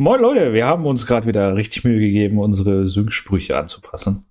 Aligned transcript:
Moin 0.00 0.18
Leute, 0.18 0.54
wir 0.54 0.64
haben 0.64 0.86
uns 0.86 1.04
gerade 1.04 1.26
wieder 1.26 1.54
richtig 1.56 1.84
Mühe 1.84 2.00
gegeben, 2.00 2.38
unsere 2.38 2.86
Sync-Sprüche 2.86 3.58
anzupassen. 3.58 4.24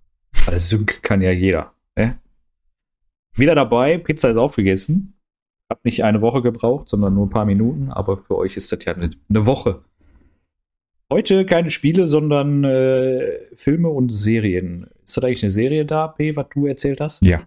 Weil 0.47 0.59
Sync 0.59 1.03
kann 1.03 1.21
ja 1.21 1.29
jeder. 1.29 1.73
Ne? 1.95 2.17
Wieder 3.35 3.53
dabei, 3.53 3.99
Pizza 3.99 4.31
ist 4.31 4.37
aufgegessen. 4.37 5.13
Hab 5.69 5.85
nicht 5.85 6.03
eine 6.03 6.21
Woche 6.21 6.41
gebraucht, 6.41 6.87
sondern 6.87 7.13
nur 7.13 7.27
ein 7.27 7.29
paar 7.29 7.45
Minuten, 7.45 7.91
aber 7.91 8.17
für 8.17 8.35
euch 8.35 8.57
ist 8.57 8.71
das 8.71 8.83
ja 8.83 8.93
eine, 8.93 9.11
eine 9.29 9.45
Woche. 9.45 9.83
Heute 11.11 11.45
keine 11.45 11.69
Spiele, 11.69 12.07
sondern 12.07 12.63
äh, 12.63 13.37
Filme 13.53 13.89
und 13.89 14.09
Serien. 14.09 14.87
Ist 15.05 15.17
das 15.17 15.23
eigentlich 15.23 15.43
eine 15.43 15.51
Serie 15.51 15.85
da, 15.85 16.07
P, 16.07 16.35
was 16.35 16.47
du 16.51 16.65
erzählt 16.65 16.99
hast? 16.99 17.21
Ja. 17.21 17.43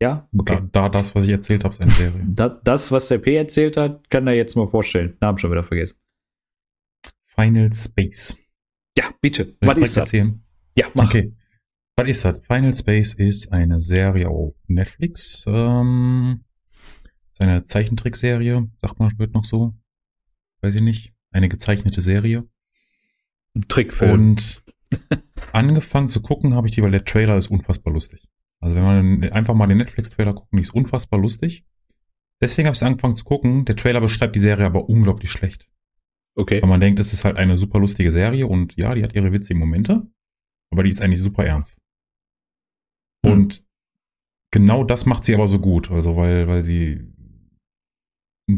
Ja? 0.00 0.28
Okay. 0.38 0.60
Da, 0.70 0.82
da 0.82 0.88
das, 0.88 1.16
was 1.16 1.24
ich 1.24 1.30
erzählt 1.30 1.64
habe, 1.64 1.74
ist 1.74 1.80
eine 1.80 1.90
Serie. 1.90 2.20
Da, 2.28 2.48
das, 2.48 2.92
was 2.92 3.08
der 3.08 3.18
P 3.18 3.34
erzählt 3.34 3.76
hat, 3.76 4.08
kann 4.08 4.28
er 4.28 4.34
jetzt 4.34 4.54
mal 4.54 4.68
vorstellen. 4.68 5.16
Namen 5.20 5.38
schon 5.38 5.50
wieder 5.50 5.64
vergessen. 5.64 5.96
Final 7.38 7.72
Space. 7.72 8.38
Ja, 8.96 9.14
bitte. 9.20 9.56
Was 9.60 9.76
ist 9.76 9.96
das? 9.96 10.12
Ja, 10.12 10.88
mach. 10.94 11.08
Okay. 11.08 11.32
Was 11.96 12.08
ist 12.08 12.24
das? 12.24 12.44
Final 12.46 12.74
Space 12.74 13.14
ist 13.14 13.52
eine 13.52 13.80
Serie 13.80 14.28
auf 14.28 14.54
Netflix. 14.66 15.44
Ähm, 15.46 16.44
ist 17.32 17.40
eine 17.40 17.64
Zeichentrickserie, 17.64 18.68
sagt 18.80 18.98
man, 18.98 19.18
wird 19.18 19.34
noch 19.34 19.44
so. 19.44 19.74
Weiß 20.60 20.74
ich 20.74 20.82
nicht. 20.82 21.12
Eine 21.30 21.48
gezeichnete 21.48 22.00
Serie. 22.00 22.48
Ein 23.54 23.68
Trickfilm. 23.68 24.12
Und 24.12 24.62
angefangen 25.52 26.08
zu 26.08 26.22
gucken 26.22 26.54
habe 26.54 26.66
ich 26.66 26.74
die, 26.74 26.82
weil 26.82 26.90
der 26.90 27.04
Trailer 27.04 27.36
ist 27.36 27.48
unfassbar 27.48 27.92
lustig. 27.92 28.28
Also 28.60 28.76
wenn 28.76 28.84
man 28.84 29.32
einfach 29.32 29.54
mal 29.54 29.66
den 29.66 29.78
Netflix-Trailer 29.78 30.32
guckt, 30.32 30.48
die 30.52 30.62
ist 30.62 30.74
unfassbar 30.74 31.20
lustig. 31.20 31.64
Deswegen 32.40 32.66
habe 32.66 32.74
ich 32.76 32.82
angefangen 32.82 33.16
zu 33.16 33.24
gucken. 33.24 33.64
Der 33.64 33.76
Trailer 33.76 34.00
beschreibt 34.00 34.34
die 34.36 34.40
Serie 34.40 34.66
aber 34.66 34.88
unglaublich 34.88 35.30
schlecht. 35.30 35.68
Okay. 36.36 36.62
Weil 36.62 36.68
man 36.68 36.80
denkt, 36.80 37.00
es 37.00 37.12
ist 37.12 37.24
halt 37.24 37.36
eine 37.36 37.58
super 37.58 37.80
lustige 37.80 38.12
Serie 38.12 38.46
und 38.46 38.76
ja, 38.76 38.94
die 38.94 39.02
hat 39.02 39.14
ihre 39.14 39.32
witzigen 39.32 39.58
Momente, 39.58 40.06
aber 40.70 40.82
die 40.82 40.90
ist 40.90 41.02
eigentlich 41.02 41.22
super 41.22 41.44
ernst. 41.44 41.76
Hm. 43.24 43.32
Und 43.32 43.64
genau 44.52 44.84
das 44.84 45.06
macht 45.06 45.24
sie 45.24 45.34
aber 45.34 45.46
so 45.46 45.58
gut, 45.58 45.90
also 45.90 46.16
weil, 46.16 46.46
weil 46.46 46.62
sie 46.62 47.12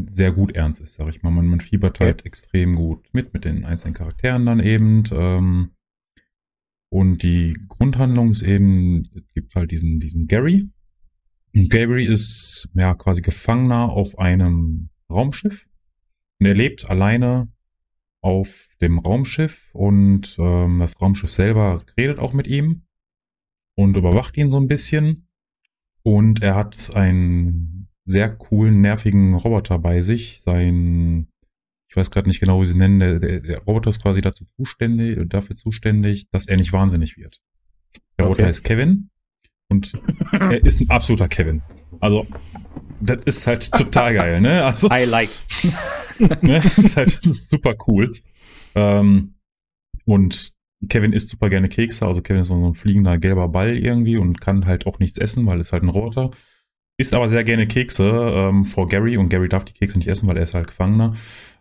sehr 0.08 0.32
gut 0.32 0.54
ernst 0.54 0.80
ist, 0.80 0.94
sag 0.94 1.08
ich 1.08 1.22
mal. 1.22 1.30
Man, 1.30 1.46
man 1.46 1.60
fiebert 1.60 2.00
halt 2.00 2.26
extrem 2.26 2.74
gut 2.74 3.08
mit, 3.12 3.32
mit 3.32 3.44
den 3.44 3.64
einzelnen 3.64 3.94
Charakteren 3.94 4.44
dann 4.44 4.60
eben. 4.60 5.04
Ähm, 5.12 5.70
und 6.90 7.22
die 7.22 7.54
Grundhandlung 7.68 8.30
ist 8.30 8.42
eben, 8.42 9.08
es 9.14 9.26
gibt 9.34 9.54
halt 9.54 9.70
diesen, 9.70 10.00
diesen 10.00 10.26
Gary. 10.26 10.68
Und 11.54 11.70
Gary 11.70 12.04
ist 12.04 12.68
ja 12.74 12.94
quasi 12.94 13.22
Gefangener 13.22 13.90
auf 13.90 14.18
einem 14.18 14.90
Raumschiff. 15.10 15.66
Und 16.38 16.46
er 16.46 16.54
lebt 16.54 16.88
alleine 16.88 17.48
auf 18.20 18.74
dem 18.80 18.98
Raumschiff 18.98 19.70
und 19.74 20.36
ähm, 20.38 20.80
das 20.80 21.00
Raumschiff 21.00 21.30
selber 21.30 21.84
redet 21.96 22.18
auch 22.18 22.32
mit 22.32 22.46
ihm 22.46 22.82
und 23.76 23.96
überwacht 23.96 24.36
ihn 24.36 24.50
so 24.50 24.58
ein 24.58 24.66
bisschen. 24.68 25.28
Und 26.02 26.42
er 26.42 26.54
hat 26.56 26.94
einen 26.94 27.88
sehr 28.04 28.30
coolen, 28.34 28.80
nervigen 28.80 29.34
Roboter 29.34 29.78
bei 29.78 30.00
sich. 30.00 30.40
Sein, 30.40 31.28
ich 31.88 31.96
weiß 31.96 32.10
gerade 32.10 32.28
nicht 32.28 32.40
genau, 32.40 32.60
wie 32.60 32.66
sie 32.66 32.76
nennen, 32.76 32.98
der, 32.98 33.18
der, 33.20 33.40
der 33.40 33.58
Roboter 33.60 33.90
ist 33.90 34.02
quasi 34.02 34.20
dazu 34.20 34.46
zuständig, 34.56 35.18
dafür 35.28 35.56
zuständig, 35.56 36.28
dass 36.30 36.46
er 36.46 36.56
nicht 36.56 36.72
wahnsinnig 36.72 37.16
wird. 37.18 37.40
Der 38.18 38.24
Roboter 38.26 38.40
Okay. 38.42 38.48
heißt 38.48 38.64
Kevin 38.64 39.10
und 39.68 39.92
er 40.32 40.64
ist 40.64 40.80
ein 40.80 40.90
absoluter 40.90 41.28
Kevin. 41.28 41.62
Also, 42.00 42.26
das 43.00 43.18
ist 43.26 43.46
halt 43.46 43.70
total 43.70 44.14
geil, 44.14 44.40
ne? 44.40 44.64
Also, 44.64 44.88
I 44.90 45.04
like. 45.04 45.30
Ne? 46.18 46.62
Das 46.76 46.78
ist 46.78 46.96
halt 46.96 47.18
das 47.18 47.26
ist 47.30 47.50
super 47.50 47.74
cool. 47.86 48.14
Ähm, 48.74 49.34
und 50.04 50.52
Kevin 50.88 51.12
isst 51.12 51.30
super 51.30 51.50
gerne 51.50 51.68
Kekse, 51.68 52.06
also 52.06 52.22
Kevin 52.22 52.42
ist 52.42 52.48
so 52.48 52.54
ein 52.54 52.74
fliegender 52.74 53.18
gelber 53.18 53.48
Ball 53.48 53.76
irgendwie 53.76 54.16
und 54.16 54.40
kann 54.40 54.66
halt 54.66 54.86
auch 54.86 54.98
nichts 55.00 55.18
essen, 55.18 55.46
weil 55.46 55.60
es 55.60 55.72
halt 55.72 55.82
ein 55.82 55.88
Roboter. 55.88 56.30
Isst 56.98 57.14
aber 57.14 57.28
sehr 57.28 57.44
gerne 57.44 57.66
Kekse 57.66 58.08
ähm, 58.34 58.64
vor 58.64 58.88
Gary 58.88 59.16
und 59.16 59.28
Gary 59.28 59.48
darf 59.48 59.64
die 59.64 59.72
Kekse 59.72 59.98
nicht 59.98 60.08
essen, 60.08 60.28
weil 60.28 60.36
er 60.36 60.42
ist 60.44 60.54
halt 60.54 60.68
Gefangener. 60.68 61.14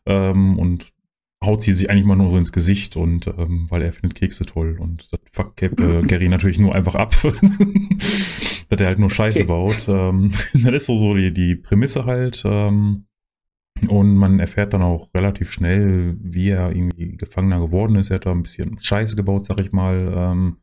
Ähm, 0.06 0.57
und 0.57 0.91
haut 1.44 1.62
sie 1.62 1.74
sich 1.74 1.89
eigentlich 1.89 2.06
mal 2.06 2.16
nur 2.16 2.31
so 2.31 2.38
ins 2.38 2.51
Gesicht 2.51 2.95
und 2.95 3.28
ähm, 3.28 3.68
weil 3.69 3.81
er 3.84 3.94
findet 3.94 4.16
Kekse 4.16 4.45
toll 4.45 4.78
und 4.79 5.12
das 5.12 5.19
fuckt 5.31 5.57
Kev, 5.57 5.75
äh, 5.79 6.01
Gary 6.07 6.29
natürlich 6.29 6.59
nur 6.59 6.74
einfach 6.74 6.95
ab, 6.95 7.16
dass 8.69 8.79
er 8.79 8.88
halt 8.88 9.00
nur 9.00 9.09
Scheiße 9.09 9.41
Okay. 9.44 9.47
baut. 9.47 9.88
Ähm, 9.88 10.31
das 10.53 10.74
ist 10.74 10.85
so, 10.88 10.97
so 10.97 11.13
die, 11.16 11.34
die 11.34 11.56
Prämisse 11.56 12.06
halt. 12.06 12.44
Ähm, 12.45 13.06
und 13.89 14.15
man 14.15 14.39
erfährt 14.39 14.73
dann 14.73 14.81
auch 14.81 15.13
relativ 15.13 15.51
schnell, 15.51 16.17
wie 16.19 16.49
er 16.49 16.75
irgendwie 16.75 17.17
Gefangener 17.17 17.59
geworden 17.59 17.95
ist. 17.95 18.09
Er 18.09 18.15
hat 18.15 18.25
da 18.25 18.31
ein 18.31 18.43
bisschen 18.43 18.79
Scheiße 18.81 19.15
gebaut, 19.15 19.45
sag 19.45 19.59
ich 19.59 19.71
mal. 19.71 20.13
Ähm, 20.15 20.57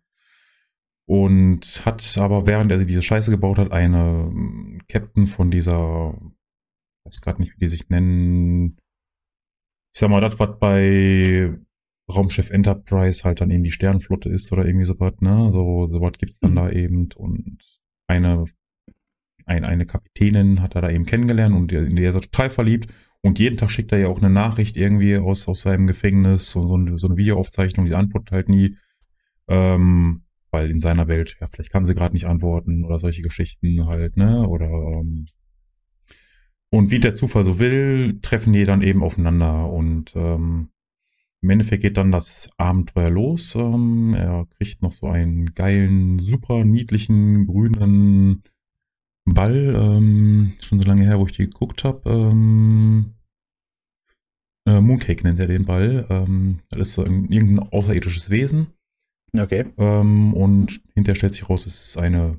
und 1.07 1.83
hat 1.85 2.17
aber, 2.19 2.47
während 2.47 2.73
er 2.73 2.85
diese 2.85 3.03
Scheiße 3.03 3.31
gebaut 3.31 3.59
hat, 3.59 3.73
eine 3.73 4.31
ähm, 4.31 4.81
Captain 4.89 5.27
von 5.27 5.51
dieser, 5.51 6.15
ich 6.19 7.07
weiß 7.07 7.21
gerade 7.21 7.43
nicht, 7.43 7.55
wie 7.55 7.61
die 7.61 7.69
sich 7.69 7.89
nennen. 7.91 8.79
Ich 9.93 10.01
sag 10.01 10.09
mal, 10.09 10.21
das, 10.21 10.39
was 10.39 10.59
bei 10.59 11.55
Raumschiff 12.13 12.51
Enterprise 12.51 13.25
halt 13.25 13.41
dann 13.41 13.51
eben 13.51 13.65
die 13.65 13.71
Sternenflotte 13.71 14.29
ist 14.29 14.51
oder 14.53 14.65
irgendwie 14.65 14.87
sowas, 14.87 15.15
ne? 15.21 15.51
So, 15.53 15.89
sowas 15.89 16.13
gibt's 16.19 16.41
dann 16.41 16.57
da 16.57 16.71
eben. 16.71 17.11
Und 17.17 17.59
eine, 18.07 18.47
ein, 19.47 19.65
eine 19.65 19.87
Kapitänin 19.87 20.61
hat 20.61 20.75
er 20.75 20.83
da 20.83 20.91
eben 20.91 21.07
kennengelernt 21.07 21.55
und 21.55 21.73
in 21.73 21.97
die 21.97 22.03
ist 22.03 22.15
er 22.15 22.21
total 22.23 22.51
verliebt. 22.51 22.93
Und 23.25 23.39
jeden 23.39 23.57
Tag 23.57 23.71
schickt 23.71 23.91
er 23.91 23.99
ja 23.99 24.09
auch 24.09 24.19
eine 24.19 24.29
Nachricht 24.29 24.77
irgendwie 24.77 25.17
aus, 25.17 25.49
aus 25.49 25.63
seinem 25.63 25.87
Gefängnis, 25.87 26.51
so, 26.51 26.69
so, 26.69 26.75
eine, 26.75 26.99
so 26.99 27.07
eine 27.07 27.17
Videoaufzeichnung, 27.17 27.87
die 27.87 27.95
antwortet 27.95 28.33
halt 28.33 28.49
nie. 28.51 28.77
Ähm, 29.49 30.25
weil 30.51 30.71
in 30.71 30.79
seiner 30.79 31.09
Welt, 31.09 31.39
ja, 31.41 31.47
vielleicht 31.47 31.73
kann 31.73 31.87
sie 31.87 31.95
gerade 31.95 32.13
nicht 32.13 32.27
antworten 32.27 32.85
oder 32.85 32.99
solche 32.99 33.23
Geschichten 33.23 33.87
halt, 33.87 34.19
ne? 34.19 34.47
Oder 34.47 34.67
ähm, 34.67 35.25
und 36.71 36.91
wie 36.91 37.01
der 37.01 37.15
Zufall 37.15 37.45
so 37.45 37.59
will, 37.59 38.19
treffen 38.21 38.53
die 38.53 38.65
dann 38.65 38.83
eben 38.83 39.03
aufeinander 39.03 39.71
und 39.71 40.13
ähm, 40.17 40.69
im 41.41 41.51
Endeffekt 41.51 41.83
geht 41.83 41.97
dann 41.97 42.13
das 42.13 42.51
Abenteuer 42.59 43.11
los. 43.11 43.55
Ähm, 43.55 44.13
er 44.15 44.47
kriegt 44.59 44.83
noch 44.83 44.93
so 44.93 45.07
einen 45.07 45.55
geilen, 45.55 46.19
super 46.19 46.63
niedlichen, 46.65 47.47
grünen 47.47 48.43
Ball. 49.25 49.75
Ähm, 49.75 50.55
schon 50.61 50.81
so 50.81 50.89
lange 50.89 51.05
her, 51.05 51.19
wo 51.19 51.27
ich 51.27 51.33
die 51.33 51.47
geguckt 51.47 51.85
habe. 51.85 52.11
Ähm, 52.11 53.15
äh, 54.67 54.81
Mooncake 54.81 55.23
nennt 55.23 55.41
er 55.41 55.47
den 55.47 55.65
Ball. 55.65 56.07
Ähm, 56.11 56.61
das 56.71 56.89
ist 56.89 56.95
so 56.95 57.05
ein, 57.05 57.31
irgendein 57.31 57.69
außerirdisches 57.71 58.31
Wesen. 58.31 58.69
Okay. 59.37 59.67
Ähm, 59.79 60.33
und 60.35 60.81
hinterher 60.95 61.17
stellt 61.17 61.35
sich 61.35 61.49
raus, 61.49 61.67
es 61.67 61.89
ist 61.89 61.99
eine 61.99 62.39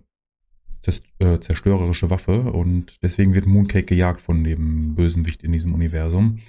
äh, 1.20 1.40
zerstörerische 1.40 2.10
Waffe 2.10 2.52
und 2.52 2.98
deswegen 3.02 3.34
wird 3.34 3.48
Mooncake 3.48 3.84
gejagt 3.86 4.22
von 4.22 4.44
dem 4.44 4.96
Bösenwicht 4.96 5.44
in 5.44 5.52
diesem 5.52 5.74
Universum. 5.74 6.40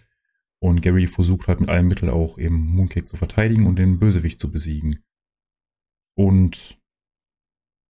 Und 0.59 0.83
Gary 0.83 1.07
versucht 1.07 1.49
halt 1.49 1.61
mit 1.61 1.69
allen 1.69 1.89
Mitteln 1.89 2.11
auch 2.11 2.39
eben 2.39 2.75
Mooncake 2.75 3.07
zu 3.07 3.17
verteidigen 3.17 3.67
und 3.67 3.79
den 3.79 3.99
Bösewicht 3.99 4.41
zu 4.41 4.51
besiegen. 4.51 5.03
Und 6.15 6.76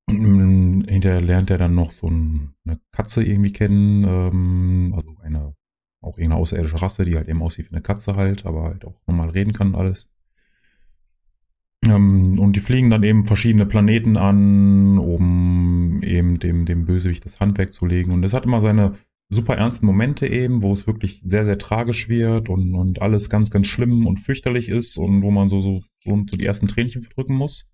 hinterher 0.08 1.22
lernt 1.22 1.50
er 1.50 1.58
dann 1.58 1.76
noch 1.76 1.92
so 1.92 2.08
ein, 2.08 2.54
eine 2.66 2.80
Katze 2.92 3.24
irgendwie 3.24 3.54
kennen, 3.54 4.04
ähm, 4.04 4.94
also 4.96 5.16
eine 5.22 5.56
auch 6.06 6.18
irgendeine 6.18 6.42
außerirdische 6.42 6.82
Rasse, 6.82 7.04
die 7.04 7.16
halt 7.16 7.28
eben 7.28 7.42
aussieht 7.42 7.68
wie 7.72 7.76
eine 7.76 7.82
Katze 7.82 8.16
halt, 8.16 8.46
aber 8.46 8.64
halt 8.64 8.86
auch 8.86 9.02
normal 9.08 9.30
reden 9.30 9.54
kann 9.54 9.70
und 9.70 9.76
alles. 9.76 10.10
Ähm, 11.84 12.40
und 12.40 12.56
die 12.56 12.60
fliegen 12.60 12.90
dann 12.90 13.04
eben 13.04 13.28
verschiedene 13.28 13.66
Planeten 13.66 14.18
an, 14.18 14.98
um 14.98 16.02
eben 16.04 16.40
dem, 16.40 16.66
dem 16.66 16.86
Bösewicht 16.86 17.26
das 17.26 17.40
Handwerk 17.40 17.74
zu 17.74 17.86
legen. 17.86 18.12
Und 18.12 18.24
es 18.24 18.34
hat 18.34 18.46
immer 18.46 18.62
seine 18.62 18.96
super 19.30 19.56
ernsten 19.56 19.86
Momente 19.86 20.28
eben, 20.28 20.62
wo 20.62 20.74
es 20.74 20.86
wirklich 20.86 21.22
sehr, 21.26 21.46
sehr 21.46 21.58
tragisch 21.58 22.08
wird 22.10 22.50
und, 22.50 22.76
und 22.76 23.02
alles 23.02 23.30
ganz, 23.30 23.50
ganz 23.50 23.68
schlimm 23.68 24.06
und 24.06 24.18
fürchterlich 24.18 24.70
ist 24.70 24.98
und 24.98 25.24
wo 25.24 25.32
man 25.32 25.50
so, 25.50 25.62
so, 25.62 25.82
so, 26.04 26.24
so 26.30 26.38
die 26.38 26.46
ersten 26.46 26.68
Tränchen 26.68 27.02
verdrücken 27.02 27.36
muss. 27.36 27.70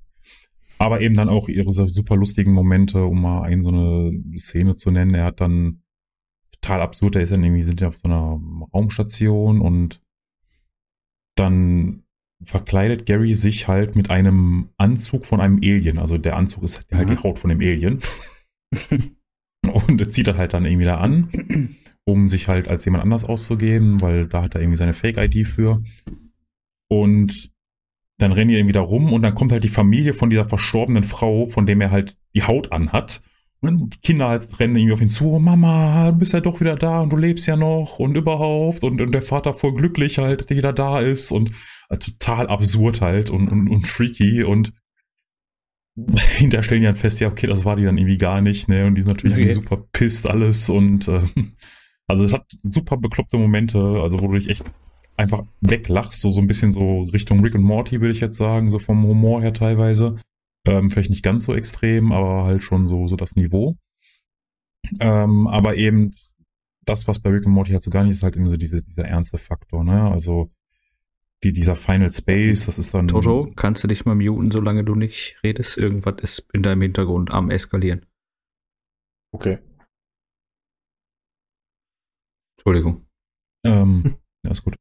Aber 0.81 0.99
eben 1.01 1.13
dann 1.13 1.29
auch 1.29 1.47
ihre 1.47 1.71
super 1.71 2.15
lustigen 2.15 2.53
Momente, 2.53 3.05
um 3.05 3.21
mal 3.21 3.43
eine 3.43 3.61
so 3.63 3.69
eine 3.69 4.39
Szene 4.39 4.75
zu 4.75 4.89
nennen. 4.89 5.13
Er 5.13 5.25
hat 5.25 5.39
dann 5.39 5.83
total 6.51 6.81
absurd, 6.81 7.15
er 7.15 7.21
ist 7.21 7.31
dann 7.31 7.43
irgendwie, 7.43 7.61
sind 7.61 7.81
ja 7.81 7.87
auf 7.87 7.97
so 7.97 8.07
einer 8.07 8.41
Raumstation 8.73 9.61
und 9.61 10.01
dann 11.35 12.01
verkleidet 12.43 13.05
Gary 13.05 13.35
sich 13.35 13.67
halt 13.67 13.95
mit 13.95 14.09
einem 14.09 14.69
Anzug 14.77 15.27
von 15.27 15.39
einem 15.39 15.57
Alien. 15.57 15.99
Also 15.99 16.17
der 16.17 16.35
Anzug 16.35 16.63
ist 16.63 16.83
halt 16.91 17.09
Mhm. 17.09 17.15
die 17.15 17.21
Haut 17.21 17.37
von 17.37 17.49
dem 17.51 17.59
Alien. 17.59 17.99
Und 19.63 20.01
er 20.01 20.09
zieht 20.09 20.25
das 20.25 20.37
halt 20.37 20.53
dann 20.53 20.65
irgendwie 20.65 20.87
da 20.87 20.97
an, 20.97 21.77
um 22.03 22.29
sich 22.29 22.47
halt 22.47 22.67
als 22.67 22.83
jemand 22.85 23.03
anders 23.03 23.23
auszugeben, 23.23 24.01
weil 24.01 24.27
da 24.27 24.41
hat 24.41 24.55
er 24.55 24.61
irgendwie 24.61 24.77
seine 24.77 24.95
Fake-ID 24.95 25.47
für. 25.47 25.83
Und 26.89 27.51
dann 28.21 28.31
rennen 28.31 28.49
die 28.49 28.55
irgendwie 28.55 28.73
da 28.73 28.81
rum 28.81 29.13
und 29.13 29.21
dann 29.21 29.35
kommt 29.35 29.51
halt 29.51 29.63
die 29.63 29.69
Familie 29.69 30.13
von 30.13 30.29
dieser 30.29 30.45
verstorbenen 30.45 31.03
Frau, 31.03 31.45
von 31.45 31.65
dem 31.65 31.81
er 31.81 31.91
halt 31.91 32.17
die 32.35 32.43
Haut 32.43 32.71
anhat. 32.71 33.21
Und 33.63 33.93
die 33.93 33.99
Kinder 33.99 34.27
halt 34.29 34.59
rennen 34.59 34.75
irgendwie 34.75 34.93
auf 34.93 35.01
ihn 35.01 35.09
zu, 35.09 35.33
oh 35.33 35.39
Mama, 35.39 36.11
du 36.11 36.17
bist 36.17 36.33
ja 36.33 36.39
doch 36.39 36.59
wieder 36.61 36.75
da 36.75 37.01
und 37.01 37.11
du 37.11 37.17
lebst 37.17 37.45
ja 37.47 37.55
noch 37.55 37.99
und 37.99 38.15
überhaupt. 38.17 38.83
Und, 38.83 39.01
und 39.01 39.11
der 39.11 39.21
Vater 39.21 39.53
voll 39.53 39.75
glücklich 39.75 40.17
halt, 40.17 40.41
dass 40.41 40.49
er 40.49 40.57
wieder 40.57 40.73
da 40.73 40.99
ist. 40.99 41.31
Und 41.31 41.51
äh, 41.89 41.97
total 41.97 42.47
absurd 42.47 43.01
halt 43.01 43.29
und, 43.29 43.49
und, 43.49 43.67
und 43.67 43.87
freaky. 43.87 44.43
Und 44.43 44.73
hinterher 46.37 46.63
stellen 46.63 46.81
die 46.81 46.87
dann 46.87 46.95
fest, 46.95 47.19
ja, 47.19 47.27
okay, 47.27 47.47
das 47.47 47.65
war 47.65 47.75
die 47.75 47.83
dann 47.83 47.97
irgendwie 47.97 48.17
gar 48.17 48.41
nicht, 48.41 48.67
ne? 48.67 48.85
Und 48.85 48.95
die 48.95 49.01
sind 49.01 49.09
natürlich 49.09 49.37
Okay. 49.37 49.53
super 49.53 49.85
pisst 49.91 50.27
alles 50.27 50.69
und 50.69 51.07
äh, 51.07 51.21
also 52.07 52.23
es 52.25 52.33
hat 52.33 52.45
super 52.63 52.97
bekloppte 52.97 53.37
Momente, 53.37 53.79
also 53.79 54.21
wo 54.21 54.27
du 54.27 54.39
dich 54.39 54.49
echt 54.49 54.65
einfach 55.17 55.43
weglachst, 55.61 56.21
so, 56.21 56.29
so 56.29 56.41
ein 56.41 56.47
bisschen 56.47 56.71
so 56.71 57.03
Richtung 57.03 57.41
Rick 57.41 57.55
und 57.55 57.63
Morty, 57.63 58.01
würde 58.01 58.13
ich 58.13 58.21
jetzt 58.21 58.37
sagen, 58.37 58.69
so 58.69 58.79
vom 58.79 59.03
Humor 59.03 59.41
her 59.41 59.53
teilweise. 59.53 60.17
Ähm, 60.67 60.91
vielleicht 60.91 61.09
nicht 61.09 61.23
ganz 61.23 61.45
so 61.45 61.55
extrem, 61.55 62.11
aber 62.11 62.45
halt 62.45 62.63
schon 62.63 62.87
so, 62.87 63.07
so 63.07 63.15
das 63.15 63.35
Niveau. 63.35 63.77
Ähm, 64.99 65.47
aber 65.47 65.75
eben 65.75 66.13
das, 66.83 67.07
was 67.07 67.19
bei 67.19 67.29
Rick 67.29 67.45
und 67.45 67.53
Morty 67.53 67.71
halt 67.71 67.83
so 67.83 67.91
gar 67.91 68.03
nicht 68.03 68.13
ist, 68.13 68.23
halt 68.23 68.35
eben 68.35 68.47
so 68.47 68.57
diese, 68.57 68.81
dieser 68.81 69.05
ernste 69.05 69.37
Faktor, 69.37 69.83
ne? 69.83 70.11
Also 70.11 70.51
die, 71.43 71.53
dieser 71.53 71.75
Final 71.75 72.11
Space, 72.11 72.65
das 72.65 72.77
ist 72.77 72.93
dann. 72.93 73.07
Toto, 73.07 73.51
kannst 73.55 73.83
du 73.83 73.87
dich 73.87 74.05
mal 74.05 74.15
muten, 74.15 74.51
solange 74.51 74.83
du 74.83 74.95
nicht 74.95 75.39
redest? 75.43 75.77
Irgendwas 75.77 76.15
ist 76.21 76.47
in 76.53 76.63
deinem 76.63 76.81
Hintergrund 76.81 77.31
am 77.31 77.49
eskalieren. 77.49 78.05
Okay. 79.31 79.59
Entschuldigung. 82.57 83.07
Ähm, 83.63 84.17
ja, 84.43 84.51
ist 84.51 84.63
gut. 84.63 84.75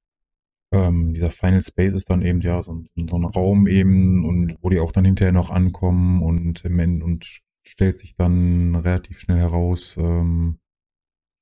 Ähm, 0.72 1.14
dieser 1.14 1.30
Final 1.32 1.62
Space 1.62 1.92
ist 1.92 2.10
dann 2.10 2.22
eben 2.22 2.40
ja 2.40 2.62
so 2.62 2.72
ein, 2.72 2.88
so 3.08 3.16
ein 3.16 3.24
Raum 3.24 3.66
eben 3.66 4.24
und 4.24 4.56
wo 4.62 4.70
die 4.70 4.78
auch 4.78 4.92
dann 4.92 5.04
hinterher 5.04 5.32
noch 5.32 5.50
ankommen 5.50 6.22
und 6.22 6.64
im 6.64 6.78
End 6.78 7.02
und 7.02 7.40
stellt 7.66 7.98
sich 7.98 8.14
dann 8.14 8.76
relativ 8.76 9.18
schnell 9.18 9.38
heraus, 9.38 9.96
ähm, 9.98 10.58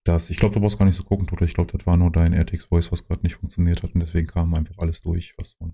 dass 0.04 0.30
ich 0.30 0.38
glaube, 0.38 0.54
du 0.54 0.60
brauchst 0.60 0.78
gar 0.78 0.86
nicht 0.86 0.96
so 0.96 1.04
gucken, 1.04 1.26
Toto. 1.26 1.44
Ich 1.44 1.52
glaube, 1.52 1.70
das 1.76 1.86
war 1.86 1.98
nur 1.98 2.10
dein 2.10 2.32
RTX 2.32 2.64
Voice, 2.66 2.90
was 2.90 3.06
gerade 3.06 3.22
nicht 3.22 3.34
funktioniert 3.36 3.82
hat 3.82 3.92
und 3.94 4.00
deswegen 4.00 4.26
kam 4.26 4.54
einfach 4.54 4.78
alles 4.78 5.02
durch, 5.02 5.34
was 5.36 5.56
man 5.60 5.72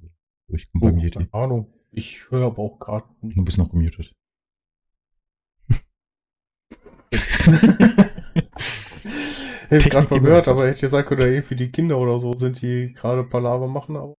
durchkommt 0.49 0.83
Oh, 0.83 0.87
beim 0.89 0.99
Yeti. 0.99 1.19
keine 1.19 1.33
Ahnung. 1.35 1.73
Ich 1.93 2.29
höre 2.31 2.47
aber 2.47 2.59
auch 2.59 2.81
gerade. 2.81 3.07
Du 3.23 3.45
bist 3.45 3.59
noch 3.59 3.71
gemutet. 3.71 4.15
Ich 9.79 9.85
Technik 9.85 9.95
habe 9.95 10.07
gerade 10.09 10.21
mal 10.23 10.29
gehört, 10.29 10.49
aber 10.49 10.67
hätte 10.67 10.83
ja 10.83 10.89
sagen 10.89 11.07
können, 11.07 11.33
eh 11.33 11.43
für 11.43 11.57
die 11.57 11.71
Kinder 11.71 11.99
oder 11.99 12.19
so 12.19 12.37
sind 12.37 12.61
die 12.63 12.93
gerade 12.93 13.25
Palaver 13.25 13.69
machen, 13.69 13.97
aber. 13.97 14.15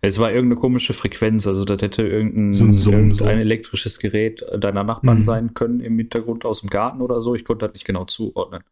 Es 0.00 0.18
war 0.18 0.32
irgendeine 0.32 0.60
komische 0.60 0.94
Frequenz, 0.94 1.46
also 1.46 1.66
das 1.66 1.82
hätte 1.82 2.02
irgendein, 2.02 2.54
So 2.54 2.64
ein 2.64 2.74
Summen, 2.74 2.98
irgendein 3.10 3.16
so. 3.16 3.40
elektrisches 3.40 3.98
Gerät 3.98 4.42
deiner 4.58 4.82
Nachbarn 4.82 5.18
Mhm. 5.18 5.22
sein 5.24 5.54
können 5.54 5.80
im 5.80 5.98
Hintergrund 5.98 6.46
aus 6.46 6.60
dem 6.60 6.70
Garten 6.70 7.02
oder 7.02 7.20
so. 7.20 7.34
Ich 7.34 7.44
konnte 7.44 7.66
das 7.66 7.74
nicht 7.74 7.84
genau 7.84 8.06
zuordnen. 8.06 8.62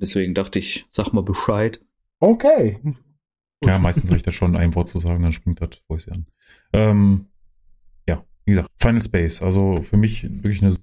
Deswegen 0.00 0.34
dachte 0.34 0.58
ich, 0.60 0.86
sag 0.90 1.12
mal 1.12 1.22
Bescheid. 1.22 1.80
Okay. 2.20 2.78
Ja, 3.64 3.78
meistens 3.78 4.10
reicht 4.10 4.26
das 4.26 4.34
schon, 4.34 4.54
ein 4.56 4.74
Wort 4.74 4.88
zu 4.88 4.98
sagen, 4.98 5.22
dann 5.22 5.32
springt 5.32 5.60
das 5.60 5.70
Voice 5.88 6.08
an. 6.08 6.26
Ähm, 6.72 7.26
ja, 8.08 8.24
wie 8.44 8.52
gesagt, 8.52 8.70
Final 8.78 9.02
Space. 9.02 9.42
Also 9.42 9.80
für 9.82 9.96
mich 9.96 10.22
wirklich 10.22 10.62
eine 10.62 10.76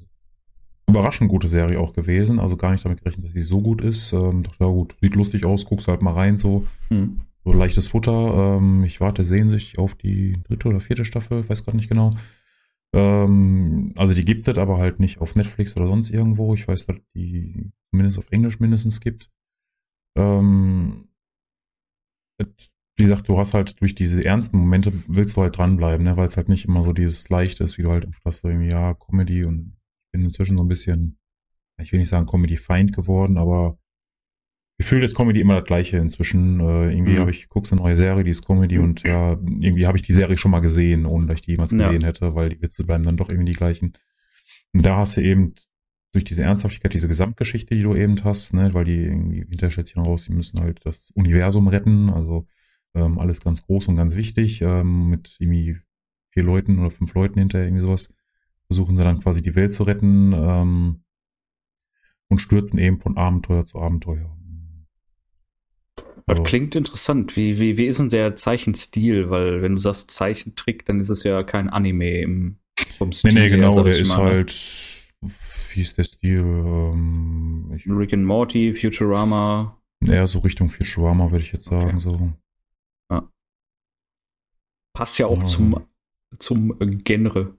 überraschend 0.94 1.30
gute 1.30 1.48
Serie 1.48 1.80
auch 1.80 1.94
gewesen. 1.94 2.40
Also 2.40 2.56
gar 2.58 2.72
nicht 2.72 2.86
damit 2.86 3.02
gerechnet, 3.04 3.26
dass 3.26 3.34
sie 3.34 3.42
so 3.42 3.62
gut 3.62 3.82
ist. 3.82 4.14
Ähm, 4.14 4.44
dachte, 4.44 4.64
ja 4.64 4.68
gut, 4.68 4.96
sieht 5.02 5.16
lustig 5.16 5.46
aus, 5.46 5.66
guckst 5.66 5.88
halt 5.88 6.02
mal 6.02 6.14
rein, 6.14 6.38
so, 6.38 6.66
Hm. 6.90 7.20
so 7.44 7.52
leichtes 7.54 7.88
Futter. 7.88 8.58
Ähm, 8.58 8.84
ich 8.84 9.02
warte 9.02 9.24
sehnsüchtig 9.24 9.80
auf 9.80 9.96
die 9.96 10.38
dritte 10.44 10.70
oder 10.70 10.80
vierte 10.80 11.06
Staffel, 11.06 11.48
weiß 11.48 11.64
gerade 11.66 11.78
nicht 11.78 11.90
genau. 11.90 12.12
Ähm, 12.96 13.92
also 13.96 14.14
die 14.14 14.26
gibt 14.26 14.48
es, 14.48 14.58
aber 14.58 14.78
halt 14.78 15.00
nicht 15.00 15.20
auf 15.20 15.36
Netflix 15.36 15.76
oder 15.76 15.88
sonst 15.88 16.10
irgendwo. 16.12 16.54
Ich 16.54 16.68
weiß, 16.68 16.86
dass 16.86 16.98
die 17.16 17.72
zumindest 17.90 18.20
auf 18.20 18.32
Englisch 18.32 18.60
mindestens 18.60 19.02
gibt. 19.02 19.32
Ähm, 20.16 21.08
wie 22.96 23.04
gesagt, 23.06 23.28
du 23.28 23.38
hast 23.38 23.54
halt 23.54 23.82
durch 23.82 23.96
diese 23.96 24.24
ernsten 24.24 24.58
Momente 24.58 24.94
willst 25.08 25.36
du 25.36 25.42
halt 25.42 25.58
dranbleiben, 25.58 26.06
ne? 26.06 26.16
weil 26.18 26.28
es 26.28 26.38
halt 26.38 26.50
nicht 26.50 26.66
immer 26.66 26.84
so 26.84 26.94
dieses 26.94 27.30
Leichte 27.30 27.64
ist, 27.64 27.78
wie 27.78 27.84
du 27.84 27.90
halt 27.90 28.08
oft 28.08 28.24
hast, 28.26 28.42
so 28.42 28.50
irgendwie, 28.50 28.70
ja, 28.70 28.94
Comedy 28.94 29.46
und 29.46 29.74
bin 30.14 30.24
inzwischen 30.24 30.56
so 30.58 30.64
ein 30.64 30.70
bisschen, 30.70 31.18
ich 31.82 31.92
will 31.92 32.00
nicht 32.00 32.10
sagen 32.10 32.26
Comedy-Feind 32.26 32.94
geworden, 32.94 33.38
aber 33.38 33.78
gefühlt 34.78 35.04
ist 35.04 35.16
Comedy 35.16 35.42
immer 35.42 35.56
das 35.60 35.66
Gleiche 35.66 35.98
inzwischen. 35.98 36.60
Äh, 36.60 36.94
irgendwie 36.94 37.14
Mhm. 37.14 37.20
habe 37.20 37.32
ich, 37.32 37.50
guckst 37.50 37.72
eine 37.74 37.82
neue 37.82 37.98
Serie, 37.98 38.24
die 38.24 38.32
ist 38.32 38.46
Comedy 38.46 38.80
und 38.80 39.04
ja, 39.04 39.32
irgendwie 39.32 39.86
habe 39.88 39.98
ich 39.98 40.04
die 40.04 40.14
Serie 40.14 40.38
schon 40.38 40.52
mal 40.52 40.62
gesehen, 40.62 41.06
ohne 41.06 41.26
dass 41.28 41.36
ich 41.36 41.42
die 41.42 41.52
jemals 41.52 41.72
Ja. 41.72 41.88
gesehen 41.88 42.04
hätte, 42.04 42.36
weil 42.36 42.50
die 42.50 42.62
Witze 42.62 42.86
bleiben 42.86 43.04
dann 43.04 43.18
doch 43.18 43.30
irgendwie 43.30 43.52
die 43.52 43.58
gleichen. 43.58 43.94
Und 44.74 44.86
da 44.86 44.98
hast 44.98 45.18
du 45.18 45.22
eben 45.22 45.56
durch 46.12 46.24
diese 46.24 46.44
Ernsthaftigkeit, 46.44 46.94
diese 46.94 47.08
Gesamtgeschichte, 47.08 47.76
die 47.76 47.82
du 47.82 47.96
eben 47.96 48.24
hast, 48.24 48.54
ne, 48.54 48.74
weil 48.74 48.86
die 48.86 48.98
irgendwie 48.98 49.46
dann 49.58 50.04
raus, 50.06 50.26
die 50.26 50.34
müssen 50.34 50.60
halt 50.60 50.80
das 50.86 51.10
Universum 51.16 51.68
retten, 51.68 52.10
also 52.12 52.48
ähm, 52.94 53.18
alles 53.18 53.42
ganz 53.42 53.64
groß 53.64 53.88
und 53.88 53.96
ganz 53.96 54.16
wichtig, 54.16 54.62
ähm, 54.62 55.10
mit 55.10 55.36
irgendwie 55.40 55.78
vier 56.32 56.44
Leuten 56.44 56.78
oder 56.80 56.92
fünf 56.92 57.14
Leuten 57.16 57.40
hinterher 57.40 57.68
irgendwie 57.68 57.82
sowas, 57.82 58.14
versuchen 58.68 58.98
sie 58.98 59.04
dann 59.04 59.20
quasi 59.20 59.42
die 59.42 59.56
Welt 59.56 59.74
zu 59.74 59.84
retten 59.84 60.34
ähm, 60.34 61.04
und 62.30 62.40
stürzen 62.40 62.80
eben 62.80 63.00
von 63.00 63.18
Abenteuer 63.18 63.66
zu 63.66 63.80
Abenteuer. 63.80 64.36
Das 65.96 66.06
Also- 66.40 66.44
klingt 66.44 66.76
interessant. 66.76 67.36
Wie, 67.36 67.60
wie, 67.60 67.78
wie 67.78 67.86
ist 67.86 68.00
denn 68.00 68.10
der 68.10 68.36
Zeichenstil? 68.36 69.30
Weil 69.30 69.62
wenn 69.62 69.74
du 69.76 69.80
sagst 69.80 70.10
Zeichentrick, 70.12 70.86
dann 70.86 71.00
ist 71.00 71.10
es 71.10 71.24
ja 71.24 71.44
kein 71.44 71.70
Anime 71.70 72.22
im, 72.22 72.58
vom 72.98 73.10
Nee, 73.10 73.16
Stil 73.16 73.34
nee, 73.34 73.40
her, 73.42 73.50
genau, 73.50 73.74
sag 73.74 73.84
der 73.86 73.98
ist 74.00 74.10
mal, 74.10 74.24
ne? 74.24 74.30
halt, 74.32 74.52
wie 75.74 75.82
ist 75.82 75.98
der 75.98 76.04
Stil? 76.06 76.40
Ähm, 76.40 77.72
ich, 77.76 77.86
Rick 77.88 78.14
and 78.14 78.26
Morty, 78.26 78.72
Futurama. 78.74 79.78
eher 80.08 80.26
so 80.28 80.40
Richtung 80.40 80.70
Futurama, 80.70 81.30
würde 81.30 81.44
ich 81.44 81.52
jetzt 81.52 81.66
sagen, 81.66 81.98
Okay. 81.98 82.00
so. 82.00 82.34
Passt 84.96 85.18
ja 85.18 85.26
auch 85.28 85.40
Ja. 85.42 85.46
zum, 85.46 85.88
zum 86.40 86.78
Genre 87.04 87.58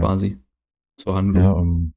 quasi. 0.00 0.38
Zur 0.96 1.14
Handlung. 1.14 1.42
Ja, 1.42 1.58
ähm, 1.58 1.92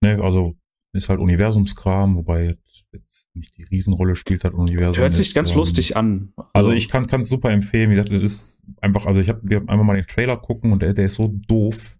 ne, 0.00 0.22
also 0.22 0.54
ist 0.92 1.08
halt 1.08 1.20
Universumskram, 1.20 2.16
wobei 2.16 2.56
jetzt, 2.92 3.26
nicht 3.34 3.56
die 3.56 3.64
Riesenrolle 3.64 4.16
spielt 4.16 4.44
halt 4.44 4.54
Universum. 4.54 5.02
Hört 5.02 5.14
sich 5.14 5.34
ganz 5.34 5.50
ähm, 5.50 5.58
lustig 5.58 5.96
an. 5.96 6.32
Also 6.52 6.72
ich 6.72 6.88
kann 6.88 7.06
es 7.20 7.28
super 7.28 7.50
empfehlen. 7.50 7.90
Wie 7.90 7.94
gesagt, 7.94 8.12
es 8.12 8.22
ist 8.22 8.58
einfach, 8.80 9.06
also 9.06 9.20
ich 9.20 9.28
habe 9.28 9.40
wir 9.42 9.58
haben 9.58 9.68
einfach 9.68 9.84
mal 9.84 9.96
den 9.96 10.06
Trailer 10.06 10.36
gucken 10.36 10.72
und 10.72 10.82
der, 10.82 10.94
der 10.94 11.06
ist 11.06 11.14
so 11.14 11.28
doof 11.28 11.98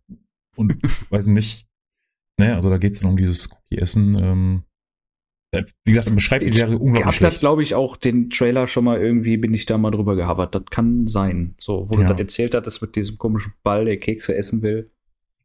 und 0.57 0.77
weiß 1.11 1.27
nicht, 1.27 1.69
ne, 2.39 2.55
also 2.55 2.71
da 2.71 2.79
geht 2.79 2.95
es 2.95 3.01
dann 3.01 3.11
um 3.11 3.17
dieses 3.17 3.51
Cookie-Essen. 3.51 4.19
Ähm, 4.21 4.63
äh, 4.63 4.68
wie 5.85 5.93
gesagt, 5.93 6.09
er 6.09 6.15
beschreibt 6.15 6.45
die 6.45 6.49
Serie 6.53 6.75
Ich 6.75 6.81
unglaublich 6.81 7.05
das, 7.07 7.15
schlecht. 7.17 7.41
glaube 7.41 7.63
ich, 7.63 7.75
auch 7.75 7.97
den 7.97 8.29
Trailer 8.31 8.67
schon 8.67 8.85
mal 8.85 9.01
irgendwie, 9.01 9.37
bin 9.39 9.55
ich 9.55 9.65
da 9.67 9.79
mal 9.79 9.91
drüber 9.91 10.15
gehavert. 10.17 10.55
Das 10.55 10.65
kann 10.71 11.07
sein. 11.07 11.55
So, 11.59 11.89
wo 11.89 11.95
Ja. 11.95 12.03
du 12.03 12.09
das 12.15 12.21
erzählt 12.21 12.55
hattest 12.55 12.83
mit 12.83 12.97
diesem 12.97 13.17
komischen 13.19 13.53
Ball, 13.63 13.85
der 13.87 13.99
Kekse 13.99 14.35
essen 14.37 14.63
will. 14.63 14.91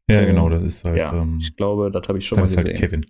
Ja, 0.10 0.20
äh, 0.22 0.26
genau, 0.26 0.50
das 0.50 0.62
ist 0.64 0.84
halt, 0.84 0.98
ja, 0.98 1.14
ähm, 1.22 1.38
ich 1.40 1.56
glaube, 1.56 1.90
das 1.90 2.08
habe 2.10 2.18
ich 2.18 2.28
schon 2.28 2.38
das 2.40 2.54
mal 2.56 2.62
ist 2.62 2.68
halt 2.68 2.80
gesehen. 2.80 3.02
Kevin. 3.02 3.06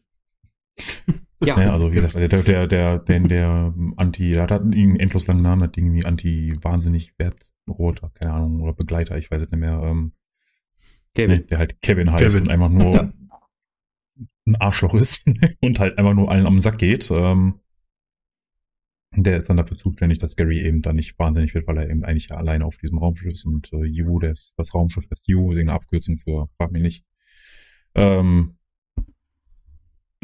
Ja. 1.43 1.57
Ne, 1.59 1.73
also 1.73 1.91
wie 1.91 1.95
gesagt, 1.95 2.15
der, 2.15 2.29
der, 2.29 2.67
der, 2.67 3.00
der, 3.00 3.19
der 3.19 3.73
Anti, 3.97 4.31
der 4.31 4.43
hat 4.43 4.51
halt 4.51 4.62
einen 4.62 4.95
endlos 4.95 5.27
langen 5.27 5.41
Namen, 5.41 5.62
hat 5.63 5.77
irgendwie 5.77 6.05
Anti-wahnsinnig 6.05 7.12
wertroter, 7.17 8.12
keine 8.13 8.31
Ahnung, 8.31 8.62
oder 8.62 8.71
Begleiter, 8.71 9.17
ich 9.17 9.29
weiß 9.29 9.41
es 9.41 9.51
nicht 9.51 9.59
mehr. 9.59 9.77
Ähm, 9.83 10.13
Kevin. 11.13 11.35
ne, 11.35 11.39
der 11.41 11.57
halt 11.57 11.81
Kevin 11.81 12.09
heißt 12.13 12.23
Kevin. 12.23 12.43
und 12.43 12.50
einfach 12.50 12.69
nur 12.69 12.93
Ja. 12.95 13.13
Ein 14.45 14.55
Arschloch 14.55 14.93
ist 14.93 15.25
und 15.62 15.79
halt 15.79 15.97
einfach 15.97 16.13
nur 16.13 16.29
allen 16.29 16.47
am 16.47 16.59
Sack 16.59 16.77
geht. 16.77 17.09
Ähm, 17.12 17.59
der 19.15 19.38
ist 19.38 19.47
dann 19.50 19.57
dafür 19.57 19.77
zuständig, 19.77 20.19
dass 20.19 20.35
Gary 20.35 20.65
eben 20.65 20.81
dann 20.81 20.95
nicht 20.95 21.17
wahnsinnig 21.19 21.53
wird, 21.53 21.67
weil 21.67 21.77
er 21.77 21.89
eben 21.89 22.03
eigentlich 22.03 22.29
ja 22.29 22.38
alleine 22.38 22.65
auf 22.65 22.77
diesem 22.77 22.97
Raumschiff 22.97 23.31
ist 23.33 23.45
und 23.45 23.71
äh, 23.71 23.85
Yu, 23.85 24.19
der 24.19 24.31
ist, 24.31 24.53
das 24.57 24.73
Raumschiff 24.73 25.05
ist 25.12 25.27
Yu, 25.27 25.51
ist 25.51 25.59
eine 25.59 25.73
Abkürzung 25.73 26.17
für, 26.17 26.50
frag 26.57 26.71
mich 26.71 26.81
nicht. 26.81 27.05
Ähm, 27.95 28.57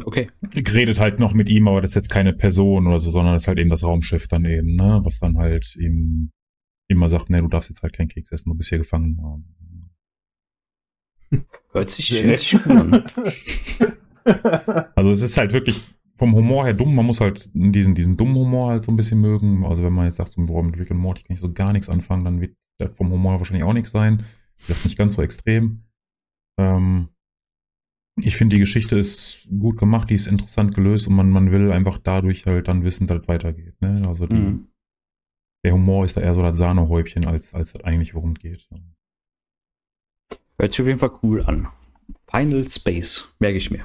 Okay. 0.04 0.30
redet 0.54 0.98
halt 0.98 1.18
noch 1.18 1.34
mit 1.34 1.48
ihm, 1.50 1.68
aber 1.68 1.82
das 1.82 1.90
ist 1.90 1.94
jetzt 1.96 2.08
keine 2.10 2.32
Person 2.32 2.86
oder 2.86 2.98
so, 2.98 3.10
sondern 3.10 3.34
das 3.34 3.42
ist 3.42 3.48
halt 3.48 3.58
eben 3.58 3.68
das 3.70 3.84
Raumschiff 3.84 4.28
dann 4.28 4.44
eben, 4.44 4.74
ne, 4.74 5.00
was 5.04 5.18
dann 5.18 5.36
halt 5.38 5.76
ihm 5.76 6.32
immer 6.88 7.08
sagt, 7.08 7.30
ne, 7.30 7.40
du 7.40 7.48
darfst 7.48 7.68
jetzt 7.68 7.82
halt 7.82 7.92
keinen 7.92 8.08
Keks 8.08 8.32
essen, 8.32 8.48
du 8.50 8.54
bist 8.56 8.70
hier 8.70 8.78
gefangen. 8.78 9.20
Hört 11.72 11.90
sich, 11.90 12.08
Sehr 12.08 12.24
hört 12.24 12.40
sich 12.40 12.52
gut 12.52 12.66
an. 12.66 13.04
Also 14.94 15.10
es 15.10 15.22
ist 15.22 15.36
halt 15.36 15.52
wirklich 15.52 15.80
vom 16.16 16.34
Humor 16.34 16.64
her 16.64 16.74
dumm, 16.74 16.94
man 16.94 17.06
muss 17.06 17.20
halt 17.20 17.48
diesen, 17.54 17.94
diesen 17.94 18.16
dummen 18.16 18.34
Humor 18.34 18.70
halt 18.70 18.84
so 18.84 18.92
ein 18.92 18.96
bisschen 18.96 19.20
mögen. 19.20 19.64
Also 19.64 19.82
wenn 19.82 19.92
man 19.92 20.04
jetzt 20.06 20.16
sagt, 20.16 20.30
so, 20.30 20.44
boah, 20.44 20.62
mit 20.62 20.78
Rick 20.78 20.90
und 20.90 20.98
Morty 20.98 21.22
kann 21.22 21.34
ich 21.34 21.40
so 21.40 21.52
gar 21.52 21.72
nichts 21.72 21.88
anfangen, 21.88 22.24
dann 22.24 22.40
wird 22.40 22.54
das 22.78 22.96
vom 22.96 23.10
Humor 23.10 23.38
wahrscheinlich 23.38 23.64
auch 23.64 23.72
nichts 23.72 23.90
sein. 23.90 24.24
Das 24.68 24.78
ist 24.78 24.84
nicht 24.84 24.98
ganz 24.98 25.14
so 25.14 25.22
extrem. 25.22 25.84
Ähm, 26.58 27.08
ich 28.20 28.36
finde, 28.36 28.56
die 28.56 28.60
Geschichte 28.60 28.98
ist 28.98 29.48
gut 29.48 29.78
gemacht, 29.78 30.10
die 30.10 30.14
ist 30.14 30.26
interessant 30.26 30.74
gelöst 30.74 31.08
und 31.08 31.14
man, 31.14 31.30
man 31.30 31.50
will 31.52 31.72
einfach 31.72 31.96
dadurch 31.98 32.44
halt 32.44 32.68
dann 32.68 32.84
wissen, 32.84 33.06
dass 33.06 33.22
es 33.22 33.28
weitergeht. 33.28 33.80
Ne? 33.80 34.06
Also 34.06 34.26
die, 34.26 34.34
Mhm. 34.34 34.68
der 35.64 35.72
Humor 35.72 36.04
ist 36.04 36.18
da 36.18 36.20
eher 36.20 36.34
so 36.34 36.42
das 36.42 36.58
Sahnehäubchen, 36.58 37.26
als, 37.26 37.54
als 37.54 37.72
das 37.72 37.82
eigentlich 37.84 38.14
worum 38.14 38.32
es 38.32 38.40
geht. 38.40 38.68
Hört 40.58 40.72
sich 40.72 40.80
auf 40.82 40.86
jeden 40.86 40.98
Fall 40.98 41.12
cool 41.22 41.42
an. 41.42 41.68
Final 42.30 42.68
Space, 42.68 43.28
merke 43.38 43.56
ich 43.56 43.70
mir. 43.70 43.84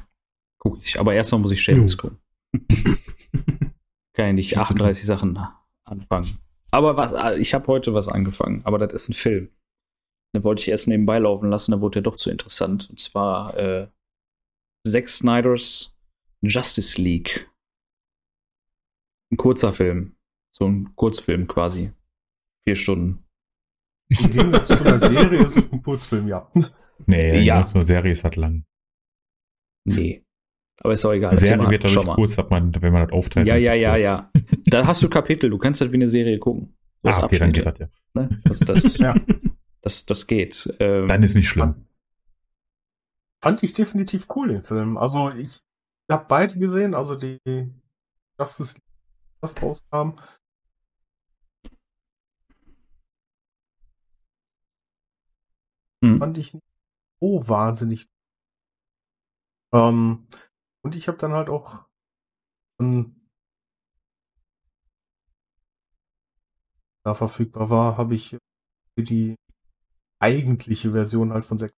Guck 0.65 0.81
ich. 0.83 0.99
Aber 0.99 1.13
erstmal 1.13 1.39
muss 1.41 1.51
ich 1.51 1.61
Shameless 1.61 1.93
Jo. 1.93 1.97
gucken. 1.97 2.19
Kann 4.13 4.25
ja 4.27 4.33
nicht 4.33 4.57
38 4.57 5.05
Sachen 5.05 5.37
anfangen. 5.83 6.39
Aber 6.71 6.97
was, 6.97 7.11
äh, 7.11 7.37
ich 7.39 7.53
habe 7.53 7.67
heute 7.67 7.93
was 7.93 8.07
angefangen, 8.07 8.61
aber 8.65 8.79
das 8.79 8.91
ist 8.93 9.09
ein 9.09 9.13
Film. 9.13 9.49
Den 10.33 10.43
wollte 10.43 10.63
ich 10.63 10.69
erst 10.69 10.87
nebenbei 10.87 11.19
laufen 11.19 11.49
lassen, 11.51 11.69
dann 11.71 11.81
wurde 11.81 12.01
der 12.01 12.01
doch 12.01 12.15
zu 12.15 12.31
interessant. 12.31 12.89
Und 12.89 12.99
zwar 12.99 13.55
äh, 13.57 13.87
Zack 14.87 15.07
Snyders 15.07 15.95
Justice 16.41 16.99
League. 16.99 17.47
Ein 19.31 19.37
kurzer 19.37 19.71
Film. 19.71 20.15
So 20.51 20.65
ein 20.65 20.95
Kurzfilm 20.95 21.47
quasi. 21.47 21.91
Vier 22.63 22.75
Stunden. 22.75 23.23
Im 24.09 24.31
Gegensatz 24.31 24.69
zu 24.69 24.83
einer 24.83 24.99
Serie 24.99 25.43
ist 25.43 25.57
es 25.57 25.71
ein 25.71 25.83
Kurzfilm, 25.83 26.27
ja. 26.27 26.51
Nee, 27.05 27.41
Ja. 27.41 27.63
eine 27.63 27.83
Serie 27.83 28.11
ist 28.13 28.23
halt 28.23 28.35
lang. 28.35 28.65
Nee. 29.83 30.23
Aber 30.81 30.93
ist 30.93 31.05
auch 31.05 31.11
egal. 31.11 31.29
Eine 31.29 31.35
das 31.35 31.41
Serie 31.41 31.57
Thema 31.57 31.71
wird 31.71 31.83
dadurch 31.83 31.93
schon 31.93 32.05
mal. 32.05 32.15
kurz, 32.15 32.37
hat 32.37 32.51
man, 32.51 32.73
wenn 32.81 32.93
man 32.93 33.03
das 33.03 33.11
aufteilt. 33.11 33.47
Ja, 33.47 33.55
ja, 33.55 33.73
das 33.73 33.81
ja, 33.81 33.91
kurz. 33.91 34.03
ja. 34.05 34.55
Da 34.65 34.87
hast 34.87 35.01
du 35.01 35.09
Kapitel, 35.09 35.49
du 35.49 35.57
kannst 35.57 35.81
halt 35.81 35.91
wie 35.91 35.95
eine 35.95 36.07
Serie 36.07 36.37
gucken. 36.39 36.75
Ah, 37.03 37.23
okay, 37.23 37.37
dann 37.37 37.51
geht 37.51 37.65
das 37.65 37.77
ja. 37.79 37.87
ne? 38.13 38.41
das, 38.43 38.59
das, 38.59 38.97
Ja. 38.97 39.15
das, 39.81 40.05
das 40.05 40.27
geht. 40.27 40.73
Ähm, 40.79 41.07
Dann 41.07 41.23
ist 41.23 41.35
nicht 41.35 41.47
schlimm. 41.47 41.85
Fand 43.43 43.61
ich 43.63 43.73
definitiv 43.73 44.27
cool, 44.35 44.47
den 44.47 44.63
Film. 44.63 44.97
Also, 44.97 45.29
ich 45.29 45.49
habe 46.11 46.25
beide 46.27 46.57
gesehen, 46.57 46.95
also 46.95 47.15
die 47.15 47.37
Justice 48.39 48.75
League, 48.75 48.83
was 49.41 49.61
rauskam. 49.61 50.15
hm. 56.05 56.19
fand 56.19 56.37
ich 56.37 56.53
nicht 56.53 56.65
so 57.19 57.47
wahnsinnig. 57.47 58.07
Ähm, 59.73 60.27
und 60.85 60.95
ich 60.95 61.07
habe 61.07 61.17
dann 61.17 61.33
halt 61.33 61.49
auch 61.49 61.83
ähm, 62.79 63.27
da 67.03 67.15
verfügbar 67.15 67.71
war, 67.71 67.97
habe 67.97 68.13
ich 68.13 68.37
die 68.95 69.35
eigentliche 70.21 70.91
Version 70.91 71.33
halt 71.33 71.43
von 71.43 71.57
6. 71.57 71.73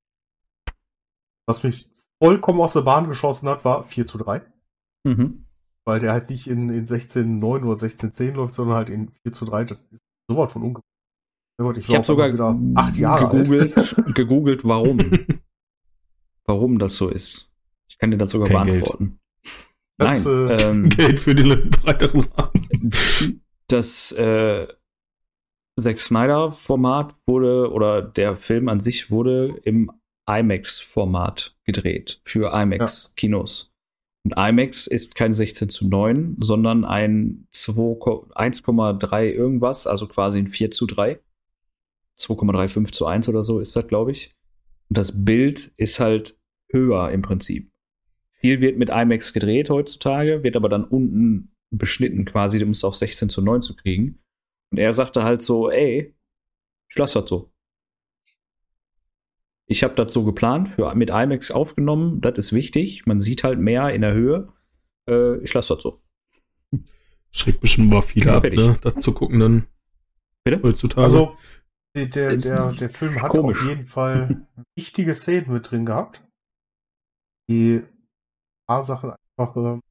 Was 1.48 1.64
mich 1.64 1.90
vollkommen 2.22 2.60
aus 2.60 2.74
der 2.74 2.82
Bahn 2.82 3.08
geschossen 3.08 3.48
hat, 3.48 3.64
war 3.64 3.86
4 3.86 4.08
zu 4.08 4.18
3. 4.18 4.46
Mhm. 5.06 5.46
Weil 5.86 6.00
der 6.00 6.12
halt 6.12 6.30
nicht 6.30 6.48
in, 6.48 6.70
in 6.70 6.86
16.9 6.86 7.64
oder 7.64 7.80
16.10 7.80 8.34
läuft, 8.34 8.56
sondern 8.56 8.76
halt 8.76 8.90
in 8.90 9.14
4 9.24 9.32
zu 9.32 9.46
3. 9.46 9.64
Das 9.64 9.78
ist 9.90 10.02
sowas 10.30 10.52
von 10.52 10.64
ungefähr. 10.64 10.84
Ich, 11.78 11.90
Ich 11.90 11.96
habe 11.96 12.06
sogar 12.06 12.32
wieder 12.34 12.60
acht 12.76 12.98
Jahre 12.98 13.30
gegoogelt, 13.38 14.14
gegoogelt, 14.14 14.66
warum. 14.66 15.00
warum 16.46 16.78
das 16.78 16.98
so 16.98 17.08
ist. 17.08 17.57
Ich 17.90 17.98
kann 17.98 18.12
dir 18.12 18.18
das 18.18 18.32
sogar 18.32 18.48
Kein 18.48 18.66
Geld. 18.66 18.84
beantworten. 18.84 19.20
Das, 19.98 20.26
Nein, 20.26 20.50
äh, 20.50 20.64
ähm, 20.64 20.90
Geld 20.90 21.20
für 21.20 21.34
den 21.34 21.70
breiteren 21.70 22.26
das 23.68 24.12
äh, 24.14 24.68
Zack 25.80 26.00
Snyder-Format 26.00 27.16
wurde, 27.26 27.72
oder 27.72 28.02
der 28.02 28.36
Film 28.36 28.68
an 28.70 28.80
sich 28.80 29.12
wurde 29.12 29.60
im 29.64 29.92
IMAX-Format 30.28 31.56
gedreht 31.64 32.20
für 32.24 32.52
IMAX-Kinos. 32.54 33.74
Und 34.24 34.34
IMAX 34.38 34.88
ist 34.88 35.16
kein 35.16 35.34
16 35.34 35.70
zu 35.70 35.88
9, 35.88 36.38
sondern 36.40 36.84
ein 36.84 37.48
2 37.52 37.74
1,3 38.36 39.32
irgendwas, 39.32 39.88
also 39.88 40.08
quasi 40.08 40.40
ein 40.40 40.48
4 40.48 40.72
zu 40.72 40.86
3. 40.86 41.20
2,35 42.20 42.92
zu 42.92 43.06
1 43.06 43.30
oder 43.30 43.44
so 43.44 43.60
ist 43.60 43.76
das, 43.76 43.88
glaube 43.88 44.12
ich. 44.12 44.36
Und 44.90 44.98
das 44.98 45.24
Bild 45.24 45.72
ist 45.78 46.00
halt 46.00 46.38
höher 46.70 47.12
im 47.12 47.22
Prinzip. 47.22 47.72
Viel 48.40 48.62
wird 48.62 48.78
mit 48.78 48.90
IMAX 48.90 49.34
gedreht 49.34 49.70
heutzutage, 49.70 50.44
wird 50.44 50.56
aber 50.56 50.70
dann 50.70 50.84
unten 50.84 51.56
beschnitten 51.70 52.26
quasi, 52.26 52.64
um 52.64 52.70
es 52.70 52.84
auf 52.84 52.96
16 52.96 53.30
zu 53.30 53.42
9 53.42 53.62
zu 53.62 53.76
kriegen. 53.76 54.20
Und 54.72 54.78
er 54.78 54.94
sagte 54.94 55.24
halt 55.24 55.42
so, 55.42 55.70
ey, 55.70 56.16
ich 56.90 56.98
lasse 56.98 57.22
das 57.22 57.30
so. 57.30 57.52
Ich 59.70 59.84
habe 59.84 59.96
das 59.96 60.14
so 60.14 60.24
geplant, 60.24 60.70
für, 60.70 60.94
mit 60.96 61.10
IMAX 61.10 61.52
aufgenommen, 61.52 62.22
das 62.22 62.38
ist 62.38 62.54
wichtig. 62.54 63.06
Man 63.06 63.20
sieht 63.20 63.44
halt 63.44 63.60
mehr 63.60 63.94
in 63.94 64.02
der 64.02 64.14
Höhe. 64.14 64.54
Äh, 65.10 65.40
ich 65.40 65.54
lasse 65.54 65.76
das 65.76 65.84
so. 65.84 66.02
Schreckt 67.32 67.60
bestimmt 67.60 67.90
mal 67.90 68.02
viele 68.02 68.34
ab, 68.34 68.44
ne? 68.44 68.78
Das 68.82 68.96
zu 68.96 69.14
gucken 69.14 69.40
dann. 69.40 69.68
Bitte? 70.46 70.64
Heutzutage. 70.64 71.04
Also, 71.04 71.38
der, 71.96 72.06
der, 72.06 72.38
der, 72.38 72.72
der 72.74 72.90
Film 72.90 73.22
hat 73.22 73.32
komisch. 73.32 73.60
auf 73.60 73.68
jeden 73.68 73.86
Fall 73.86 74.48
wichtige 74.78 75.14
Szenen 75.14 75.52
mit 75.52 75.70
drin 75.70 75.86
gehabt, 75.86 76.24
die 77.50 77.84
paar 78.68 78.84
Sachen 78.84 79.12
einfach, 79.12 79.56
ähm, 79.56 79.82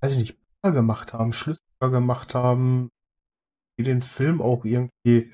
weiß 0.00 0.12
ich 0.12 0.18
nicht, 0.18 0.38
besser 0.60 0.74
gemacht 0.74 1.12
haben, 1.12 1.32
schlüssiger 1.32 1.90
gemacht 1.90 2.34
haben, 2.34 2.90
die 3.78 3.84
den 3.84 4.02
Film 4.02 4.40
auch 4.40 4.64
irgendwie 4.64 5.32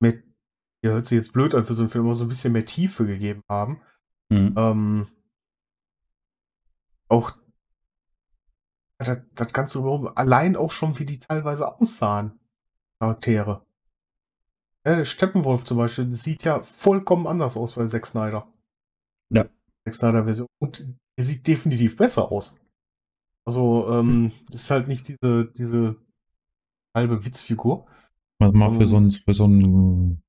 mit, 0.00 0.24
ja, 0.82 0.92
hört 0.92 1.06
sich 1.06 1.16
jetzt 1.16 1.32
blöd 1.32 1.54
an 1.54 1.64
für 1.64 1.74
so 1.74 1.82
einen 1.82 1.90
Film, 1.90 2.04
aber 2.06 2.14
so 2.14 2.24
ein 2.24 2.28
bisschen 2.28 2.52
mehr 2.52 2.66
Tiefe 2.66 3.06
gegeben 3.06 3.42
haben. 3.48 3.80
Mhm. 4.28 4.54
Ähm, 4.56 5.08
auch 7.08 7.32
das, 8.98 9.20
das 9.34 9.52
Ganze 9.52 9.78
überhaupt, 9.78 10.16
allein 10.16 10.56
auch 10.56 10.70
schon, 10.70 10.98
wie 10.98 11.06
die 11.06 11.18
teilweise 11.18 11.80
aussahen, 11.80 12.38
Charaktere. 12.98 13.64
Ja, 14.84 14.96
der 14.96 15.04
Steppenwolf 15.04 15.64
zum 15.64 15.78
Beispiel, 15.78 16.06
das 16.06 16.22
sieht 16.22 16.44
ja 16.44 16.62
vollkommen 16.62 17.26
anders 17.26 17.56
aus 17.56 17.74
bei 17.74 17.86
Zack 17.86 18.06
Snyder. 18.06 18.46
Ja. 19.30 19.46
Zack 19.84 19.94
Snyder 19.94 20.24
Version. 20.24 20.46
Und 20.60 20.86
die 21.18 21.22
sieht 21.24 21.46
definitiv 21.46 21.96
besser 21.96 22.30
aus. 22.30 22.56
Also, 23.46 23.88
ähm, 23.90 24.32
das 24.50 24.62
ist 24.62 24.70
halt 24.70 24.88
nicht 24.88 25.08
diese, 25.08 25.50
diese 25.56 25.96
halbe 26.96 27.24
Witzfigur. 27.24 27.86
Was 28.38 28.52
mal 28.52 28.70
für 28.70 28.80
Ähm, 28.82 28.86
so 28.86 28.96
ein, 28.98 29.10
für 29.10 29.34
so 29.34 29.46
ein 29.46 30.22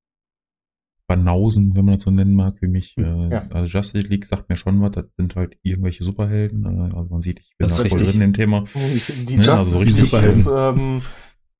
Banausen, 1.07 1.75
wenn 1.75 1.85
man 1.85 1.95
das 1.95 2.03
so 2.03 2.11
nennen 2.11 2.33
mag, 2.33 2.61
wie 2.61 2.67
mich. 2.67 2.95
Hm, 2.95 3.03
Äh, 3.05 3.29
ja. 3.31 3.47
Also 3.49 3.67
Justice 3.77 4.07
League 4.07 4.25
sagt 4.25 4.47
mir 4.49 4.55
schon 4.57 4.81
was, 4.81 4.91
das 4.91 5.05
sind 5.17 5.35
halt 5.35 5.57
irgendwelche 5.61 6.03
Superhelden. 6.03 6.65
Äh, 6.65 6.95
also 6.95 7.09
man 7.09 7.21
sieht, 7.21 7.39
ich 7.41 7.55
bin 7.57 7.67
Das 7.67 7.77
da 7.77 7.85
voll 7.85 7.99
richtig. 7.99 8.13
drin 8.13 8.21
im 8.21 8.33
Thema. 8.33 8.63
Die 8.73 9.35
Ja, 9.35 9.57
Justice 9.57 9.75
also 9.75 9.77
richtig 9.79 9.95
League 9.97 10.05
Superhelden. 10.09 10.39
ist 10.39 10.47
ähm, 10.47 11.01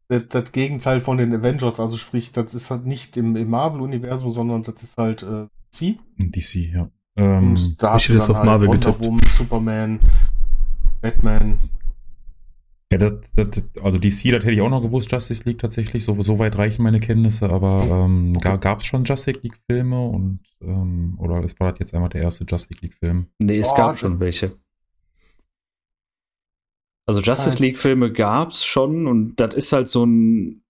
das, 0.07 0.27
das 0.29 0.51
Gegenteil 0.53 1.01
von 1.01 1.17
den 1.17 1.33
Avengers, 1.33 1.79
also 1.79 1.97
sprich, 1.97 2.31
das 2.31 2.53
ist 2.53 2.71
halt 2.71 2.85
nicht 2.85 3.17
im, 3.17 3.35
im 3.35 3.49
Marvel-Universum, 3.49 4.31
sondern 4.31 4.63
das 4.63 4.81
ist 4.83 4.97
halt 4.97 5.23
äh, 5.23 5.47
C. 5.71 5.97
DC, 6.17 6.55
ja. 6.73 6.89
Ähm, 7.21 7.49
Und 7.51 7.83
da 7.83 7.97
ich 7.97 8.07
hätte 8.09 8.17
jetzt 8.17 8.29
auf 8.29 8.43
Marvel 8.43 8.67
Wonder 8.69 8.91
getippt. 8.91 9.05
Woman, 9.05 9.19
Superman, 9.37 9.99
Batman. 11.01 11.59
ja, 12.91 12.97
das, 12.97 13.13
das, 13.35 13.63
also 13.83 13.97
DC, 13.99 14.31
das 14.31 14.43
hätte 14.43 14.51
ich 14.51 14.61
auch 14.61 14.69
noch 14.69 14.81
gewusst, 14.81 15.11
Justice 15.11 15.43
League 15.45 15.59
tatsächlich. 15.59 16.03
So, 16.03 16.21
so 16.23 16.39
weit 16.39 16.57
reichen 16.57 16.83
meine 16.83 16.99
Kenntnisse, 16.99 17.49
aber 17.49 17.83
ähm, 18.05 18.33
Okay. 18.37 18.57
gab 18.59 18.79
es 18.79 18.85
schon 18.87 19.03
Justice 19.03 19.39
League-Filme 19.41 19.99
und 20.07 20.39
ähm, 20.61 21.15
oder 21.19 21.43
es 21.43 21.59
war 21.59 21.71
das 21.71 21.79
jetzt 21.79 21.93
einmal 21.93 22.09
der 22.09 22.23
erste 22.23 22.43
Justice 22.45 22.79
League-Film? 22.81 23.27
Nee, 23.39 23.59
es 23.59 23.69
Oh, 23.71 23.75
gab 23.75 23.99
schon 23.99 24.19
welche. 24.19 24.53
Also 27.07 27.21
Das 27.21 27.37
Justice 27.37 27.57
heißt- 27.57 27.61
League-Filme 27.61 28.11
gab's 28.11 28.65
schon 28.65 29.07
und 29.07 29.35
das 29.39 29.53
ist 29.55 29.71
halt 29.73 29.87
so 29.87 30.05
ein. 30.05 30.60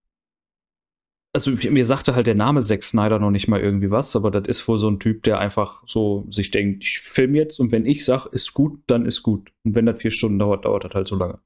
Also 1.34 1.52
mir 1.52 1.86
sagte 1.86 2.14
halt 2.14 2.28
der 2.28 2.36
Name 2.36 2.62
Zack 2.62 2.84
Snyder 2.84 3.18
noch 3.18 3.32
nicht 3.32 3.48
mal 3.48 3.62
irgendwie 3.62 3.90
was, 3.90 4.16
aber 4.18 4.32
das 4.32 4.48
ist 4.50 4.68
wohl 4.68 4.78
so 4.78 4.90
ein 4.90 5.00
Typ, 5.00 5.24
der 5.24 5.40
einfach 5.40 5.82
so 5.88 6.26
sich 6.30 6.52
denkt, 6.52 6.84
ich 6.84 7.00
film 7.00 7.36
jetzt 7.36 7.60
und 7.60 7.72
wenn 7.72 7.86
ich 7.86 8.04
sag, 8.04 8.26
ist 8.28 8.54
gut, 8.54 8.82
dann 8.88 9.06
ist 9.06 9.24
gut. 9.24 9.54
Und 9.64 9.76
wenn 9.76 9.86
das 9.86 10.02
vier 10.02 10.12
Stunden 10.12 10.40
dauert, 10.40 10.66
dauert 10.66 10.84
das 10.84 10.94
halt 10.94 11.08
so 11.08 11.16
lange. 11.16 11.40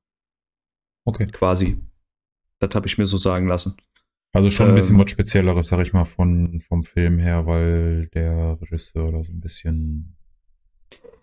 Okay. 1.06 1.28
Quasi. 1.28 1.78
Das 2.60 2.74
habe 2.74 2.88
ich 2.88 2.98
mir 2.98 3.06
so 3.06 3.18
sagen 3.18 3.48
lassen. 3.48 3.76
Also 4.36 4.52
schon 4.52 4.70
ein 4.70 4.76
bisschen 4.76 4.96
Ähm, 4.96 5.04
was 5.04 5.12
Spezielleres, 5.12 5.68
sag 5.68 5.80
ich 5.80 5.94
mal, 5.94 6.04
von, 6.04 6.60
vom 6.60 6.84
Film 6.84 7.20
her, 7.20 7.46
weil 7.46 8.08
der 8.08 8.58
Regisseur 8.62 9.12
da 9.12 9.24
so 9.24 9.32
ein 9.32 9.40
bisschen. 9.40 10.18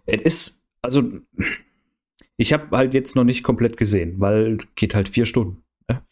Es 0.07 0.23
ist, 0.23 0.65
also, 0.81 1.03
ich 2.39 2.55
habe 2.55 2.75
halt 2.75 2.95
jetzt 2.95 3.15
noch 3.15 3.25
nicht 3.25 3.43
komplett 3.43 3.77
gesehen, 3.77 4.19
weil 4.19 4.59
geht 4.77 4.95
halt 4.95 5.11
vier 5.11 5.27
Stunden. 5.27 5.63
Ne? 5.91 6.03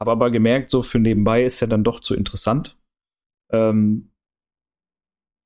Habe 0.00 0.12
aber 0.12 0.30
gemerkt, 0.30 0.70
so 0.70 0.82
für 0.82 0.98
nebenbei 0.98 1.44
ist 1.44 1.60
ja 1.60 1.66
dann 1.66 1.84
doch 1.84 2.00
zu 2.00 2.14
interessant. 2.14 2.78
Ähm, 3.52 4.10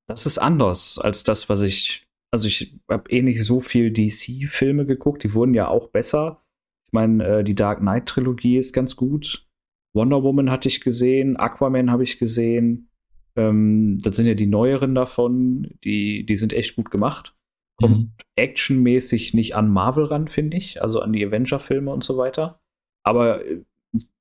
das 0.09 0.27
ist 0.27 0.39
anders 0.39 0.99
als 0.99 1.25
das, 1.25 1.49
was 1.49 1.63
ich. 1.63 2.07
Also, 2.31 2.49
ich 2.49 2.77
habe 2.91 3.11
eh 3.11 3.23
nicht 3.23 3.43
so 3.45 3.61
viel 3.61 3.93
DC-Filme 3.93 4.87
geguckt, 4.87 5.23
die 5.25 5.35
wurden 5.35 5.55
ja 5.55 5.69
auch 5.69 5.89
besser. 5.89 6.43
Ich 6.87 6.93
meine, 6.93 7.25
äh, 7.25 7.45
die 7.45 7.55
Dark 7.55 7.81
Knight-Trilogie 7.81 8.59
ist 8.59 8.73
ganz 8.73 8.97
gut. 8.97 9.47
Wonder 9.95 10.23
Woman 10.23 10.51
hatte 10.51 10.69
ich 10.69 10.81
gesehen, 10.81 11.37
Aquaman 11.37 11.91
habe 11.91 12.03
ich 12.03 12.19
gesehen. 12.19 12.91
Ähm, 13.37 13.99
das 14.03 14.17
sind 14.17 14.27
ja 14.27 14.35
die 14.35 14.47
neueren 14.47 14.95
davon, 14.95 15.71
die, 15.85 16.27
die 16.27 16.37
sind 16.37 16.53
echt 16.53 16.77
gut 16.77 16.91
gemacht 16.91 17.35
kommt 17.77 17.99
Mhm. 17.99 18.13
actionmäßig 18.37 19.35
nicht 19.35 19.57
an 19.57 19.69
Marvel 19.69 20.05
ran, 20.05 20.29
finde 20.29 20.57
ich, 20.57 20.83
also 20.83 21.01
an 21.01 21.13
die 21.13 21.25
Avenger-Filme 21.25 21.93
und 21.93 22.05
so 22.05 22.17
weiter. 22.17 22.61
Aber 23.03 23.45
äh, 23.45 23.65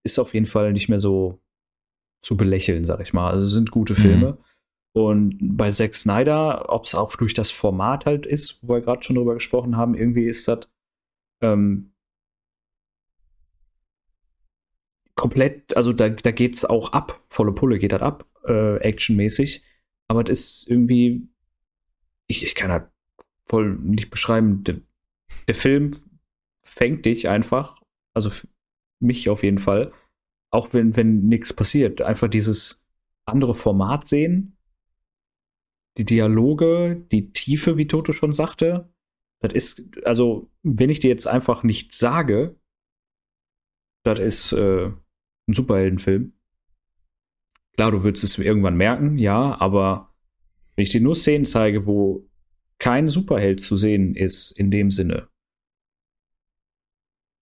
ist 0.04 0.20
auf 0.20 0.34
jeden 0.34 0.46
Fall 0.46 0.74
nicht 0.74 0.90
mehr 0.90 1.00
so 1.00 1.40
zu 2.22 2.38
belächeln, 2.38 2.86
sag 2.86 3.02
ich 3.02 3.14
mal. 3.14 3.32
Also 3.32 3.48
sind 3.48 3.72
gute 3.72 3.94
Mhm. 3.94 3.98
Filme. 3.98 4.38
Und 4.96 5.38
bei 5.42 5.72
Zack 5.72 5.96
Snyder, 5.96 6.70
ob 6.70 6.86
es 6.86 6.94
auch 6.96 7.16
durch 7.16 7.34
das 7.34 7.50
Format 7.50 8.06
halt 8.06 8.26
ist, 8.26 8.60
wo 8.62 8.74
wir 8.76 8.82
gerade 8.82 9.04
schon 9.04 9.16
drüber 9.16 9.34
gesprochen 9.34 9.76
haben, 9.76 9.96
irgendwie 9.96 10.28
ist 10.28 10.48
das 10.48 10.70
ähm, 11.42 11.94
komplett, 15.16 15.76
also 15.76 15.94
da, 15.94 16.10
da 16.10 16.32
geht 16.32 16.56
es 16.56 16.66
auch 16.66 16.92
ab, 16.94 17.24
volle 17.28 17.54
Pulle 17.54 17.80
geht 17.80 17.92
das 17.92 18.02
ab, 18.02 18.26
äh, 18.46 18.78
actionmäßig. 18.78 19.64
Aber 20.08 20.24
das 20.24 20.40
ist 20.40 20.70
irgendwie, 20.70 21.28
ich, 22.28 22.44
ich 22.46 22.56
kann 22.56 22.72
halt 22.72 22.90
voll 23.46 23.76
nicht 23.76 24.10
beschreiben, 24.10 24.64
der, 24.64 24.82
der 25.48 25.56
Film 25.56 25.92
fängt 26.64 27.06
dich 27.06 27.28
einfach, 27.30 27.82
also 28.14 28.30
mich 29.04 29.30
auf 29.30 29.44
jeden 29.44 29.60
Fall, 29.60 29.94
auch 30.52 30.74
wenn, 30.74 30.96
wenn 30.96 31.28
nichts 31.28 31.54
passiert, 31.54 32.02
einfach 32.02 32.28
dieses 32.28 32.86
andere 33.26 33.56
Format 33.56 34.08
sehen, 34.08 34.58
die 35.98 36.06
Dialoge, 36.06 37.06
die 37.12 37.32
Tiefe, 37.32 37.78
wie 37.78 37.88
Toto 37.88 38.14
schon 38.14 38.34
sagte, 38.34 38.92
das 39.40 39.54
ist, 39.54 40.06
also, 40.06 40.50
wenn 40.64 40.90
ich 40.90 41.00
dir 41.00 41.10
jetzt 41.10 41.28
einfach 41.28 41.64
nicht 41.64 41.94
sage, 41.94 42.56
das 44.04 44.20
ist 44.20 44.54
äh, 44.54 44.86
ein 44.88 45.54
Superheldenfilm. 45.54 46.34
Klar, 47.76 47.92
du 47.92 48.04
würdest 48.04 48.24
es 48.24 48.38
irgendwann 48.38 48.78
merken, 48.78 49.18
ja, 49.18 49.60
aber 49.60 50.14
wenn 50.76 50.84
ich 50.84 50.90
dir 50.90 51.02
nur 51.02 51.16
Szenen 51.16 51.46
zeige, 51.46 51.86
wo 51.86 52.30
kein 52.80 53.10
Superheld 53.10 53.62
zu 53.62 53.78
sehen 53.78 54.16
ist, 54.16 54.52
in 54.52 54.72
dem 54.72 54.92
Sinne, 54.92 55.30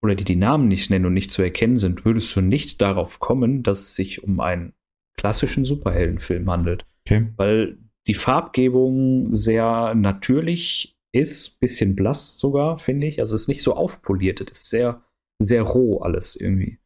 oder 0.01 0.15
die 0.15 0.24
die 0.24 0.36
Namen 0.36 0.67
nicht 0.67 0.89
nennen 0.89 1.05
und 1.05 1.13
nicht 1.13 1.31
zu 1.31 1.41
erkennen 1.41 1.77
sind, 1.77 2.05
würdest 2.05 2.36
du 2.36 2.41
nicht 2.41 2.81
darauf 2.81 3.20
kommen, 3.20 3.63
dass 3.63 3.81
es 3.81 3.96
sich 3.96 4.24
um 4.24 4.39
einen 4.39 4.74
klassischen 5.17 5.65
Superheldenfilm 5.65 6.50
handelt. 6.50 6.86
Okay. 7.05 7.27
Weil 7.38 7.77
die 8.08 8.13
Farbgebung 8.15 9.34
sehr 9.34 9.93
natürlich 9.96 10.98
ist, 11.12 11.60
bisschen 11.60 11.96
blass 11.96 12.39
sogar, 12.39 12.77
finde 12.77 13.08
ich. 13.08 13.20
Also 13.20 13.36
es 13.36 13.41
ist 13.43 13.48
nicht 13.48 13.63
so 13.63 13.75
aufpoliert, 13.75 14.41
es 14.41 14.51
ist 14.51 14.70
sehr, 14.70 15.03
sehr 15.39 15.62
roh 15.62 16.00
alles 16.00 16.36
irgendwie. 16.36 16.79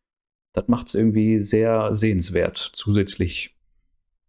Das 0.54 0.68
macht 0.68 0.88
es 0.88 0.96
irgendwie 0.96 1.42
sehr 1.42 1.96
sehenswert, 1.96 2.58
zusätzlich. 2.74 3.55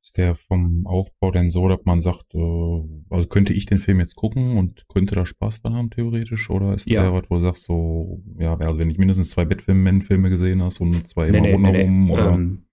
Ist 0.06 0.16
der 0.18 0.36
vom 0.36 0.86
Aufbau 0.86 1.32
denn 1.32 1.50
so, 1.50 1.66
dass 1.68 1.80
man 1.84 2.00
sagt, 2.00 2.32
äh, 2.32 2.80
also 3.10 3.26
könnte 3.28 3.52
ich 3.52 3.66
den 3.66 3.80
Film 3.80 3.98
jetzt 3.98 4.14
gucken 4.14 4.56
und 4.56 4.86
könnte 4.88 5.16
da 5.16 5.26
Spaß 5.26 5.62
dran 5.62 5.74
haben, 5.74 5.90
theoretisch? 5.90 6.48
Oder 6.48 6.74
ist 6.74 6.86
Ja. 6.88 7.02
der 7.02 7.12
was, 7.12 7.28
wo 7.28 7.34
du 7.34 7.40
sagst, 7.42 7.64
so, 7.64 8.22
ja, 8.38 8.56
also 8.56 8.78
wenn 8.78 8.88
ich 8.88 8.98
mindestens 8.98 9.30
zwei 9.30 9.44
Batman-Filme 9.44 10.30
gesehen 10.30 10.62
hast 10.62 10.80
und 10.80 11.08
zwei 11.08 11.28
Nee, 11.30 11.38
immer 11.38 11.48
nee, 11.48 11.56
nee, 11.56 11.56
nee. 11.56 11.66
rundherum, 11.82 12.10
oder? 12.12 12.34
Ähm, 12.34 12.66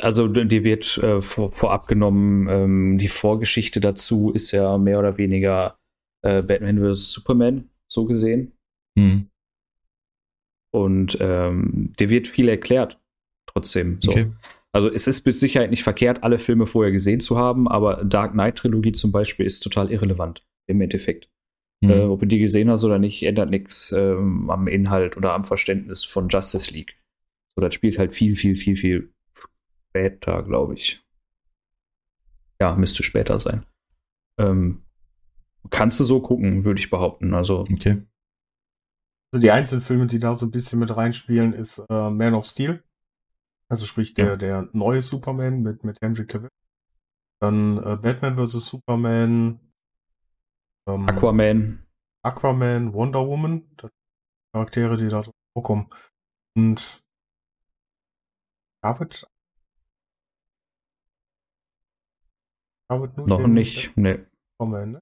also 0.00 0.28
die 0.28 0.64
wird 0.64 0.96
äh, 0.96 1.20
vor, 1.20 1.52
vorab 1.52 1.88
genommen, 1.88 2.48
ähm, 2.48 2.96
die 2.96 3.08
Vorgeschichte 3.08 3.80
dazu 3.80 4.30
ist 4.30 4.52
ja 4.52 4.78
mehr 4.78 4.98
oder 4.98 5.18
weniger 5.18 5.76
äh, 6.22 6.40
Batman 6.40 6.78
vs. 6.78 7.12
Superman, 7.12 7.68
so 7.86 8.06
gesehen. 8.06 8.52
Hm, 8.98 9.28
Und 10.72 11.18
ähm, 11.20 11.92
dir 11.98 12.08
wird 12.08 12.28
viel 12.28 12.48
erklärt, 12.48 12.98
trotzdem. 13.46 13.98
So. 14.00 14.10
okay. 14.12 14.32
Also 14.72 14.90
es 14.90 15.06
ist 15.06 15.24
mit 15.24 15.34
Sicherheit 15.34 15.70
nicht 15.70 15.82
verkehrt, 15.82 16.22
alle 16.22 16.38
Filme 16.38 16.66
vorher 16.66 16.92
gesehen 16.92 17.20
zu 17.20 17.38
haben, 17.38 17.68
aber 17.68 18.04
Dark 18.04 18.32
Knight-Trilogie 18.32 18.92
zum 18.92 19.12
Beispiel 19.12 19.46
ist 19.46 19.60
total 19.60 19.90
irrelevant 19.90 20.46
im 20.66 20.80
Endeffekt. 20.80 21.30
Hm. 21.82 21.90
Äh, 21.90 22.00
ob 22.02 22.20
du 22.20 22.26
die 22.26 22.38
gesehen 22.38 22.70
hast 22.70 22.84
oder 22.84 22.98
nicht, 22.98 23.22
ändert 23.22 23.50
nichts 23.50 23.92
ähm, 23.92 24.50
am 24.50 24.68
Inhalt 24.68 25.16
oder 25.16 25.32
am 25.32 25.44
Verständnis 25.44 26.04
von 26.04 26.28
Justice 26.28 26.72
League. 26.72 26.98
So, 27.54 27.62
das 27.62 27.74
spielt 27.74 27.98
halt 27.98 28.14
viel, 28.14 28.34
viel, 28.34 28.56
viel, 28.56 28.76
viel 28.76 29.12
später, 29.88 30.42
glaube 30.42 30.74
ich. 30.74 31.00
Ja, 32.60 32.74
müsste 32.74 33.02
später 33.02 33.38
sein. 33.38 33.64
Ähm, 34.38 34.82
kannst 35.70 35.98
du 36.00 36.04
so 36.04 36.20
gucken, 36.20 36.64
würde 36.64 36.80
ich 36.80 36.90
behaupten. 36.90 37.34
Also, 37.34 37.60
okay. 37.60 38.02
Also 39.32 39.42
die 39.42 39.50
einzelnen 39.50 39.82
Filme, 39.82 40.06
die 40.06 40.18
da 40.18 40.34
so 40.34 40.46
ein 40.46 40.50
bisschen 40.50 40.78
mit 40.78 40.96
reinspielen, 40.96 41.52
ist 41.52 41.78
äh, 41.90 42.10
Man 42.10 42.34
of 42.34 42.46
Steel. 42.46 42.82
Also 43.70 43.86
sprich 43.86 44.14
der, 44.14 44.26
Ja. 44.26 44.36
der 44.36 44.68
neue 44.72 45.02
Superman 45.02 45.62
mit, 45.62 45.84
mit 45.84 46.00
Henry 46.00 46.26
Cavill. 46.26 46.50
Dann 47.40 47.78
äh, 47.78 47.96
Batman 47.96 48.36
vs. 48.36 48.66
Superman. 48.66 49.60
Ähm, 50.88 51.08
Aquaman, 51.08 51.86
Aquaman, 52.22 52.92
Wonder 52.94 53.26
Woman. 53.26 53.70
Das 53.76 53.90
sind 53.90 54.52
Charaktere, 54.54 54.96
die 54.96 55.08
da 55.08 55.22
vorkommen. 55.54 55.90
Und 56.56 57.04
David? 58.82 59.26
David 62.88 63.16
nur 63.18 63.28
noch 63.28 63.46
nicht. 63.46 63.90
Aquaman, 63.96 64.92
ne? 64.92 65.00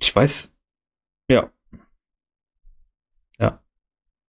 Ich 0.00 0.14
weiß. 0.14 0.54
Ja. 1.28 1.52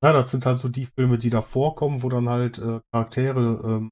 Ja, 0.01 0.13
das 0.13 0.31
sind 0.31 0.45
halt 0.45 0.59
so 0.59 0.69
die 0.69 0.85
Filme, 0.85 1.17
die 1.17 1.29
da 1.29 1.41
vorkommen, 1.41 2.03
wo 2.03 2.09
dann 2.09 2.29
halt 2.29 2.57
äh, 2.57 2.79
Charaktere 2.93 3.61
ähm, 3.65 3.89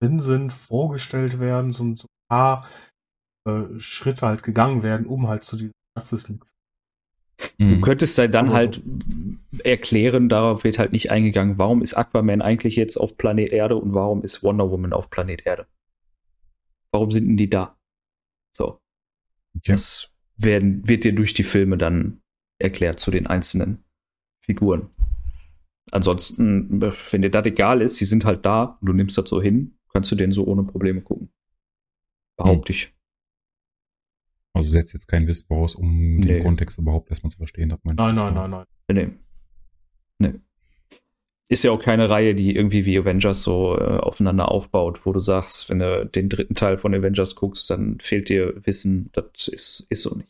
drin 0.00 0.20
sind, 0.20 0.52
vorgestellt 0.52 1.38
werden, 1.38 1.72
so, 1.72 1.84
so 1.96 2.06
ein 2.06 2.28
paar 2.30 2.66
äh, 3.46 3.78
Schritte 3.78 4.26
halt 4.26 4.42
gegangen 4.42 4.82
werden, 4.82 5.06
um 5.06 5.28
halt 5.28 5.44
zu 5.44 5.56
diesem 5.56 5.72
Justice 5.98 6.32
League. 6.32 6.44
Du 7.58 7.66
Hm. 7.66 7.82
könntest 7.82 8.18
ja 8.18 8.26
dann 8.26 8.52
halt 8.52 8.82
erklären, 9.64 10.28
darauf 10.28 10.64
wird 10.64 10.78
halt 10.78 10.92
nicht 10.92 11.10
eingegangen, 11.10 11.58
warum 11.58 11.82
ist 11.82 11.94
Aquaman 11.94 12.42
eigentlich 12.42 12.76
jetzt 12.76 12.96
auf 12.96 13.16
Planet 13.16 13.50
Erde 13.50 13.76
und 13.76 13.94
warum 13.94 14.22
ist 14.22 14.42
Wonder 14.42 14.70
Woman 14.70 14.92
auf 14.92 15.10
Planet 15.10 15.46
Erde? 15.46 15.66
Warum 16.92 17.10
sind 17.10 17.26
denn 17.28 17.36
die 17.36 17.50
da? 17.50 17.76
So. 18.56 18.80
Okay. 19.56 19.72
Das 19.72 20.10
werden, 20.36 20.86
wird 20.88 21.04
dir 21.04 21.14
durch 21.14 21.34
die 21.34 21.42
Filme 21.42 21.78
dann 21.78 22.20
erklärt 22.58 23.00
zu 23.00 23.10
den 23.10 23.26
einzelnen 23.26 23.84
Figuren. 24.40 24.90
Ansonsten, 25.92 26.80
wenn 26.80 27.22
dir 27.22 27.30
das 27.30 27.46
egal 27.46 27.82
ist, 27.82 28.00
die 28.00 28.04
sind 28.04 28.24
halt 28.24 28.44
da 28.44 28.78
und 28.80 28.86
du 28.86 28.92
nimmst 28.92 29.18
das 29.18 29.28
so 29.28 29.42
hin, 29.42 29.76
kannst 29.92 30.10
du 30.12 30.16
den 30.16 30.32
so 30.32 30.44
ohne 30.46 30.62
Probleme 30.64 31.00
gucken. 31.00 31.30
Behaupte 32.36 32.72
ich. 32.72 32.94
Also 34.52 34.70
setzt 34.70 34.92
jetzt 34.94 35.08
kein 35.08 35.26
Wissen 35.26 35.46
voraus, 35.46 35.74
um 35.74 36.16
Nee. 36.16 36.26
den 36.26 36.42
Kontext 36.42 36.78
überhaupt 36.78 37.10
erstmal 37.10 37.30
zu 37.30 37.38
verstehen. 37.38 37.72
Hat 37.72 37.84
man 37.84 37.96
Nein, 37.96 38.14
nein, 38.14 38.34
nein, 38.34 38.50
nein. 38.50 38.66
Nee. 38.92 39.08
Nee. 40.18 40.40
Ist 41.48 41.64
ja 41.64 41.72
auch 41.72 41.82
keine 41.82 42.08
Reihe, 42.08 42.34
die 42.34 42.54
irgendwie 42.54 42.84
wie 42.84 42.96
Avengers 42.98 43.42
so 43.42 43.76
äh, 43.76 43.98
aufeinander 43.98 44.50
aufbaut, 44.50 45.04
wo 45.04 45.12
du 45.12 45.18
sagst, 45.20 45.68
wenn 45.68 45.80
du 45.80 46.06
den 46.06 46.28
dritten 46.28 46.54
Teil 46.54 46.76
von 46.76 46.94
Avengers 46.94 47.34
guckst, 47.34 47.68
dann 47.70 47.98
fehlt 47.98 48.28
dir 48.28 48.54
Wissen. 48.66 49.10
Das 49.12 49.48
ist, 49.48 49.86
ist 49.90 50.02
so 50.02 50.14
nicht. 50.14 50.28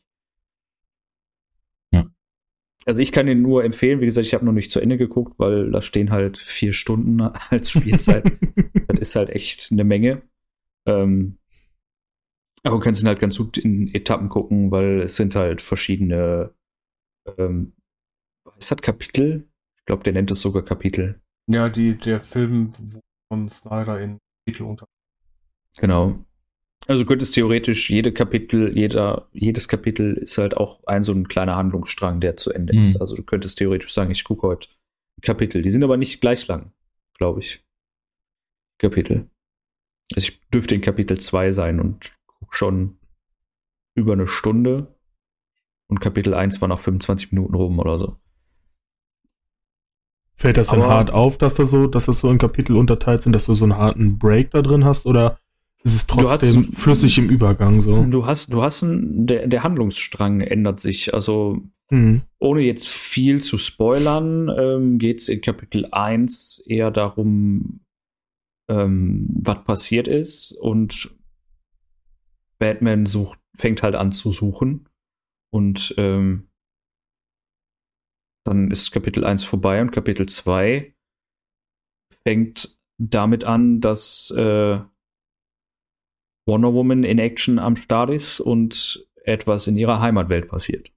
Also 2.87 3.01
ich 3.01 3.13
kann 3.13 3.27
den 3.27 3.43
nur 3.43 3.63
empfehlen, 3.63 4.01
wie 4.01 4.07
gesagt, 4.07 4.27
ich 4.27 4.35
habe 4.35 4.45
noch 4.47 4.53
nicht 4.53 4.71
zu 4.71 4.81
Ende 4.81 4.97
geguckt, 4.97 5.39
weil 5.39 5.71
da 5.71 5.83
stehen 5.83 6.11
halt 6.11 6.39
vier 6.39 6.73
Stunden 6.73 7.21
als 7.51 7.71
Spielzeit. 7.71 8.31
das 8.89 9.01
ist 9.01 9.17
halt 9.17 9.31
echt 9.31 9.71
eine 9.71 9.85
Menge. 9.85 10.23
Ähm, 10.87 11.39
aber 12.63 12.77
du 12.77 12.83
kannst 12.83 13.03
ihn 13.03 13.09
halt 13.09 13.21
ganz 13.21 13.39
gut 13.39 13.59
in 13.59 13.95
Etappen 13.95 14.29
gucken, 14.29 14.71
weil 14.71 15.01
es 15.03 15.17
sind 15.17 15.35
halt 15.35 15.63
verschiedene 15.63 16.55
ähm, 17.39 17.75
ist 18.59 18.71
das 18.71 18.83
Kapitel? 18.83 19.49
Ich 19.79 19.85
glaube, 19.87 20.03
der 20.03 20.13
nennt 20.13 20.31
es 20.31 20.41
sogar 20.41 20.65
Kapitel. 20.65 21.21
Ja, 21.49 21.69
die, 21.69 21.97
der 21.97 22.21
Film 22.21 22.73
wo 22.79 23.01
von 23.33 23.49
Snyder 23.49 24.01
in 24.01 24.19
Titel 24.47 24.65
unter. 24.65 24.87
Genau. 25.79 26.25
Also 26.87 27.03
du 27.03 27.07
könntest 27.09 27.35
theoretisch 27.35 27.91
jede 27.91 28.13
Kapitel, 28.13 28.77
jeder, 28.77 29.29
jedes 29.33 29.69
Kapitel 29.69 30.15
ist 30.15 30.39
halt 30.39 30.57
auch 30.57 30.83
ein 30.85 31.03
so 31.05 31.13
ein 31.13 31.29
kleiner 31.29 31.57
Handlungsstrang, 31.57 32.21
der 32.21 32.37
zu 32.37 32.53
Ende 32.53 32.77
ist. 32.77 32.95
Mhm. 32.95 33.01
Also 33.01 33.17
du 33.17 33.23
könntest 33.23 33.59
theoretisch 33.59 33.93
sagen, 33.93 34.11
ich 34.11 34.25
gucke 34.25 34.47
heute 34.47 34.69
Kapitel. 35.23 35.63
Die 35.63 35.71
sind 35.71 35.85
aber 35.85 35.97
nicht 35.97 36.21
gleich 36.21 36.47
lang, 36.49 36.73
glaube 37.19 37.41
ich. 37.41 37.63
Kapitel. 38.79 39.29
Also 40.15 40.29
ich 40.29 40.41
dürfte 40.49 40.75
in 40.75 40.81
Kapitel 40.81 41.19
2 41.19 41.53
sein 41.53 41.81
und 41.81 42.13
gucke 42.27 42.57
schon 42.57 42.99
über 43.95 44.15
eine 44.15 44.27
Stunde. 44.27 44.95
Und 45.89 46.01
Kapitel 46.01 46.35
1 46.35 46.61
war 46.61 46.69
nach 46.69 46.79
25 46.79 47.33
Minuten 47.33 47.55
rum 47.55 47.79
oder 47.79 47.99
so. 47.99 48.17
Fällt 50.37 50.57
das 50.57 50.69
denn 50.69 50.81
Aber- 50.83 50.95
hart 50.95 51.11
auf, 51.11 51.37
dass 51.37 51.55
das 51.55 51.71
so, 51.71 51.87
dass 51.87 52.07
das 52.07 52.21
so 52.21 52.31
in 52.31 52.39
Kapitel 52.39 52.77
unterteilt 52.77 53.23
sind, 53.23 53.35
dass 53.35 53.47
du 53.47 53.55
so 53.55 53.65
einen 53.65 53.77
harten 53.77 54.19
Break 54.19 54.51
da 54.53 54.63
drin 54.63 54.85
hast 54.85 55.05
oder 55.05 55.39
ist 55.83 55.95
es 55.95 56.01
hast- 56.03 56.09
trotzdem 56.09 56.65
flüssig 56.73 57.19
im 57.19 57.29
Übergang 57.29 57.81
so? 57.81 58.05
Du 58.05 58.27
hast, 58.27 58.53
du 58.53 58.63
hast 58.63 58.83
einen, 58.83 59.27
der, 59.27 59.47
der 59.47 59.63
Handlungsstrang 59.63 60.41
ändert 60.41 60.81
sich. 60.81 61.15
Also 61.15 61.63
Mhm. 61.93 62.23
ohne 62.39 62.61
jetzt 62.61 62.87
viel 62.89 63.41
zu 63.43 63.59
spoilern, 63.59 64.49
ähm, 64.57 64.99
geht 64.99 65.21
es 65.23 65.29
in 65.29 65.41
Kapitel 65.41 65.87
1 65.91 66.63
eher 66.67 66.93
darum, 66.93 67.81
ähm, 68.69 69.27
was 69.43 69.65
passiert 69.65 70.07
ist 70.07 70.53
und 70.53 71.11
Batman 72.61 73.07
sucht, 73.07 73.41
fängt 73.57 73.83
halt 73.83 73.97
an 73.97 74.13
zu 74.13 74.31
suchen 74.31 74.89
und 75.53 75.93
ähm, 75.97 76.49
dann 78.45 78.71
ist 78.71 78.91
Kapitel 78.93 79.25
1 79.25 79.43
vorbei 79.45 79.81
und 79.81 79.91
Kapitel 79.91 80.27
2 80.29 80.95
fängt 82.23 82.79
damit 82.99 83.45
an, 83.45 83.81
dass 83.81 84.31
äh, 84.37 84.79
Wonder 86.51 86.75
Woman 86.75 87.05
in 87.05 87.19
Action 87.19 87.59
am 87.59 87.77
Start 87.77 88.11
ist 88.11 88.41
und 88.41 89.07
etwas 89.25 89.67
in 89.67 89.77
ihrer 89.77 90.01
Heimatwelt 90.01 90.49
passiert. 90.49 90.93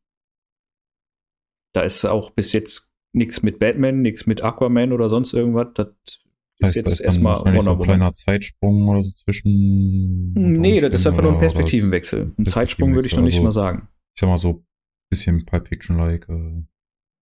Da 1.73 1.81
ist 1.81 2.05
auch 2.05 2.31
bis 2.31 2.51
jetzt 2.53 2.91
nichts 3.13 3.41
mit 3.43 3.59
Batman, 3.59 4.01
nichts 4.01 4.25
mit 4.25 4.43
Aquaman 4.43 4.91
oder 4.91 5.09
sonst 5.09 5.33
irgendwas. 5.33 5.67
Das 5.75 5.87
ist 6.07 6.21
Heißt, 6.63 6.75
jetzt 6.75 7.01
erstmal 7.01 7.37
wahrscheinlich 7.37 7.63
so 7.63 7.69
Wonder 7.69 7.71
ein 7.71 7.77
Woman. 7.79 7.87
kleiner 7.87 8.13
Zeitsprung 8.13 8.87
oder 8.87 9.03
so 9.03 9.11
zwischen. 9.23 10.33
Nee, 10.33 10.79
das 10.81 10.93
ist 10.93 11.07
einfach 11.07 11.23
nur 11.23 11.33
ein 11.33 11.39
Perspektivenwechsel. 11.39 12.31
Ein 12.37 12.45
Zeitsprung 12.45 12.95
würde 12.95 13.07
ich 13.07 13.15
noch 13.15 13.23
nicht 13.23 13.33
Also, 13.35 13.43
mal 13.43 13.51
sagen. 13.51 13.87
Ich 14.15 14.21
sag 14.21 14.27
mal 14.29 14.37
so 14.37 14.49
ein 14.49 14.65
bisschen 15.09 15.45
Pulp 15.45 15.67
Fiction-like. 15.67 16.27
Äh, 16.29 16.63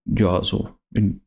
Ja, 0.06 0.44
so 0.44 0.70
in 0.94 1.22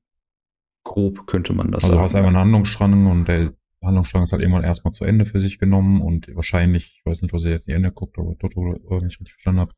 grob 0.84 1.26
könnte 1.26 1.52
man 1.54 1.72
das 1.72 1.84
also 1.84 1.92
du 1.92 1.94
sagen. 1.96 2.04
hast 2.04 2.14
einmal 2.14 2.28
einen 2.30 2.38
Handlungsstrang 2.40 3.06
und 3.06 3.26
der 3.26 3.54
Handlungsstrang 3.84 4.22
ist 4.22 4.32
halt 4.32 4.42
irgendwann 4.42 4.64
erstmal 4.64 4.92
zu 4.92 5.04
Ende 5.04 5.26
für 5.26 5.40
sich 5.40 5.58
genommen 5.58 6.00
und 6.00 6.34
wahrscheinlich, 6.34 6.96
ich 6.98 7.06
weiß 7.06 7.22
nicht, 7.22 7.32
was 7.32 7.44
ihr 7.44 7.50
jetzt 7.50 7.66
die 7.66 7.72
Ende 7.72 7.92
guckt, 7.92 8.18
aber 8.18 8.36
Toto, 8.38 8.60
nicht 9.02 9.20
richtig 9.20 9.32
verstanden 9.32 9.60
habt, 9.60 9.74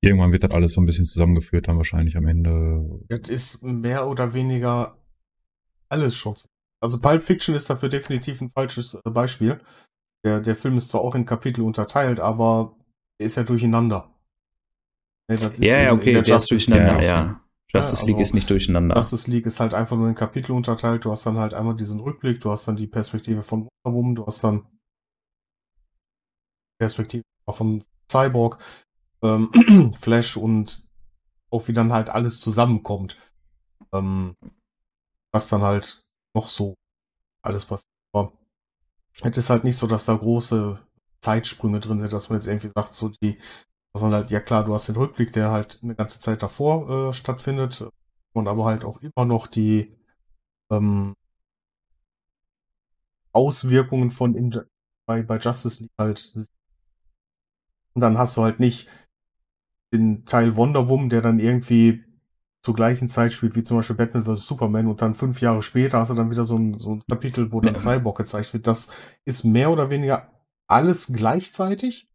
irgendwann 0.00 0.32
wird 0.32 0.44
das 0.44 0.52
alles 0.52 0.72
so 0.72 0.80
ein 0.80 0.86
bisschen 0.86 1.06
zusammengeführt, 1.06 1.68
dann 1.68 1.76
wahrscheinlich 1.76 2.16
am 2.16 2.26
Ende. 2.26 3.00
Das 3.08 3.28
ist 3.28 3.62
mehr 3.62 4.08
oder 4.08 4.34
weniger 4.34 4.96
alles 5.88 6.14
schon. 6.14 6.36
Also 6.80 7.00
Pulp 7.00 7.22
Fiction 7.22 7.54
ist 7.54 7.68
dafür 7.68 7.88
definitiv 7.88 8.40
ein 8.40 8.50
falsches 8.50 8.94
äh, 8.94 9.10
Beispiel. 9.10 9.60
Der, 10.24 10.40
der 10.40 10.56
Film 10.56 10.76
ist 10.76 10.88
zwar 10.88 11.02
auch 11.02 11.14
in 11.14 11.26
Kapitel 11.26 11.62
unterteilt, 11.62 12.20
aber 12.20 12.76
er 13.18 13.26
ist 13.26 13.36
ja 13.36 13.42
durcheinander. 13.42 14.10
Ne, 15.28 15.36
das 15.36 15.52
ist 15.52 15.64
ja, 15.64 15.82
ja, 15.82 15.92
okay, 15.92 16.12
der 16.12 16.22
der 16.22 16.36
ist 16.36 16.50
durcheinander, 16.50 17.02
ja. 17.02 17.40
Justice 17.72 18.02
Ja, 18.02 18.06
League 18.06 18.16
also 18.16 18.28
ist 18.28 18.34
nicht 18.34 18.50
durcheinander. 18.50 18.96
Justice 18.96 19.30
League 19.30 19.46
ist 19.46 19.60
halt 19.60 19.74
einfach 19.74 19.96
nur 19.96 20.08
in 20.08 20.14
Kapitel 20.14 20.52
unterteilt. 20.52 21.04
Du 21.04 21.10
hast 21.10 21.24
dann 21.26 21.38
halt 21.38 21.54
einmal 21.54 21.76
diesen 21.76 22.00
Rückblick, 22.00 22.40
du 22.40 22.50
hast 22.50 22.66
dann 22.66 22.76
die 22.76 22.86
Perspektive 22.86 23.42
von 23.42 23.68
Wonder 23.84 23.96
Woman, 23.96 24.14
du 24.16 24.26
hast 24.26 24.42
dann 24.42 24.66
Perspektive 26.78 27.22
von 27.48 27.84
Cyborg, 28.10 28.58
ähm, 29.22 29.50
Flash 30.00 30.36
und 30.36 30.82
auch 31.50 31.68
wie 31.68 31.72
dann 31.72 31.92
halt 31.92 32.10
alles 32.10 32.40
zusammenkommt. 32.40 33.16
Ähm, 33.92 34.36
was 35.32 35.48
dann 35.48 35.62
halt 35.62 36.02
noch 36.34 36.48
so 36.48 36.74
alles 37.42 37.64
passiert. 37.64 37.90
Aber 38.12 38.32
es 39.22 39.36
ist 39.36 39.50
halt 39.50 39.64
nicht 39.64 39.76
so, 39.76 39.86
dass 39.86 40.06
da 40.06 40.14
große 40.14 40.80
Zeitsprünge 41.20 41.80
drin 41.80 42.00
sind, 42.00 42.12
dass 42.12 42.28
man 42.28 42.38
jetzt 42.38 42.46
irgendwie 42.46 42.70
sagt, 42.74 42.94
so 42.94 43.08
die, 43.08 43.38
man 43.94 44.12
halt, 44.12 44.30
ja 44.30 44.40
klar, 44.40 44.64
du 44.64 44.74
hast 44.74 44.88
den 44.88 44.96
Rückblick, 44.96 45.32
der 45.32 45.50
halt 45.50 45.80
eine 45.82 45.94
ganze 45.94 46.20
Zeit 46.20 46.42
davor 46.42 47.10
äh, 47.10 47.12
stattfindet 47.12 47.84
und 48.32 48.48
aber 48.48 48.64
halt 48.64 48.84
auch 48.84 49.00
immer 49.02 49.24
noch 49.24 49.46
die 49.46 49.96
ähm, 50.70 51.14
Auswirkungen 53.32 54.10
von 54.10 54.34
in, 54.34 54.54
bei, 55.06 55.22
bei 55.22 55.38
Justice 55.38 55.82
League 55.82 55.92
halt. 55.98 56.32
Und 57.94 58.00
dann 58.00 58.18
hast 58.18 58.36
du 58.36 58.42
halt 58.42 58.60
nicht 58.60 58.88
den 59.92 60.24
Teil 60.24 60.56
Wonder 60.56 60.88
Woman, 60.88 61.08
der 61.08 61.22
dann 61.22 61.40
irgendwie 61.40 62.04
zur 62.62 62.74
gleichen 62.74 63.08
Zeit 63.08 63.32
spielt, 63.32 63.56
wie 63.56 63.62
zum 63.62 63.78
Beispiel 63.78 63.96
Batman 63.96 64.24
vs. 64.24 64.46
Superman 64.46 64.86
und 64.86 65.00
dann 65.00 65.14
fünf 65.14 65.40
Jahre 65.40 65.62
später 65.62 65.98
hast 65.98 66.10
du 66.10 66.14
dann 66.14 66.30
wieder 66.30 66.44
so 66.44 66.58
ein, 66.58 66.78
so 66.78 66.94
ein 66.94 67.02
Kapitel, 67.08 67.50
wo 67.52 67.60
dann. 67.60 67.76
Cyborg 67.76 68.18
gezeigt 68.18 68.52
wird. 68.52 68.66
Das 68.66 68.90
ist 69.24 69.44
mehr 69.44 69.70
oder 69.70 69.90
weniger 69.90 70.30
alles 70.66 71.10
gleichzeitig. 71.12 72.09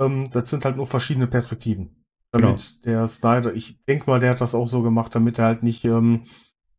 Ähm, 0.00 0.28
das 0.30 0.50
sind 0.50 0.64
halt 0.64 0.76
nur 0.76 0.86
verschiedene 0.86 1.26
Perspektiven. 1.26 2.04
Damit 2.32 2.84
der 2.84 3.06
Snyder, 3.06 3.54
ich 3.54 3.82
denke 3.84 4.10
mal, 4.10 4.18
der 4.18 4.30
hat 4.30 4.40
das 4.40 4.54
auch 4.56 4.66
so 4.66 4.82
gemacht, 4.82 5.14
damit 5.14 5.38
er 5.38 5.44
halt 5.44 5.62
nicht, 5.62 5.84
ähm, 5.84 6.24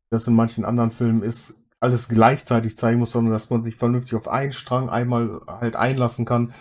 das 0.09 0.27
in 0.27 0.35
manchen 0.35 0.65
anderen 0.65 0.91
Filmen 0.91 1.23
ist, 1.23 1.57
alles 1.79 2.09
gleichzeitig 2.09 2.77
zeigen 2.77 2.99
muss, 2.99 3.11
sondern 3.11 3.33
dass 3.33 3.49
man 3.49 3.63
sich 3.63 3.75
vernünftig 3.75 4.15
auf 4.15 4.27
einen 4.27 4.51
Strang 4.51 4.89
einmal 4.89 5.41
halt 5.47 5.75
einlassen 5.75 6.25
kann, 6.25 6.53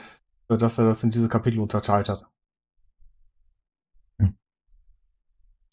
äh, 0.49 0.57
dass 0.57 0.79
er 0.79 0.85
das 0.85 1.03
in 1.03 1.11
diese 1.11 1.29
Kapitel 1.29 1.59
unterteilt 1.61 2.09
hat. 2.09 2.27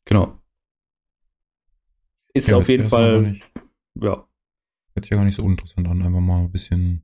Genau. 0.05 0.39
Ist 2.33 2.49
Ja, 2.49 2.57
auf 2.57 2.69
jeden 2.69 2.89
Fall, 2.89 3.21
Nicht, 3.21 3.51
ja. 3.95 4.25
hört 4.93 5.05
sich 5.05 5.11
ja 5.11 5.17
gar 5.17 5.25
nicht 5.25 5.35
so 5.35 5.43
uninteressant 5.43 5.87
an, 5.87 6.01
einfach 6.01 6.19
mal 6.19 6.39
ein 6.39 6.51
bisschen 6.51 7.03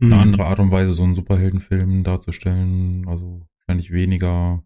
Mhm. 0.00 0.12
eine 0.12 0.22
andere 0.22 0.44
Art 0.46 0.58
und 0.58 0.70
Weise, 0.70 0.94
so 0.94 1.02
einen 1.02 1.14
Superheldenfilm 1.14 2.02
darzustellen. 2.02 3.06
Also 3.06 3.46
wahrscheinlich 3.58 3.92
weniger, 3.92 4.62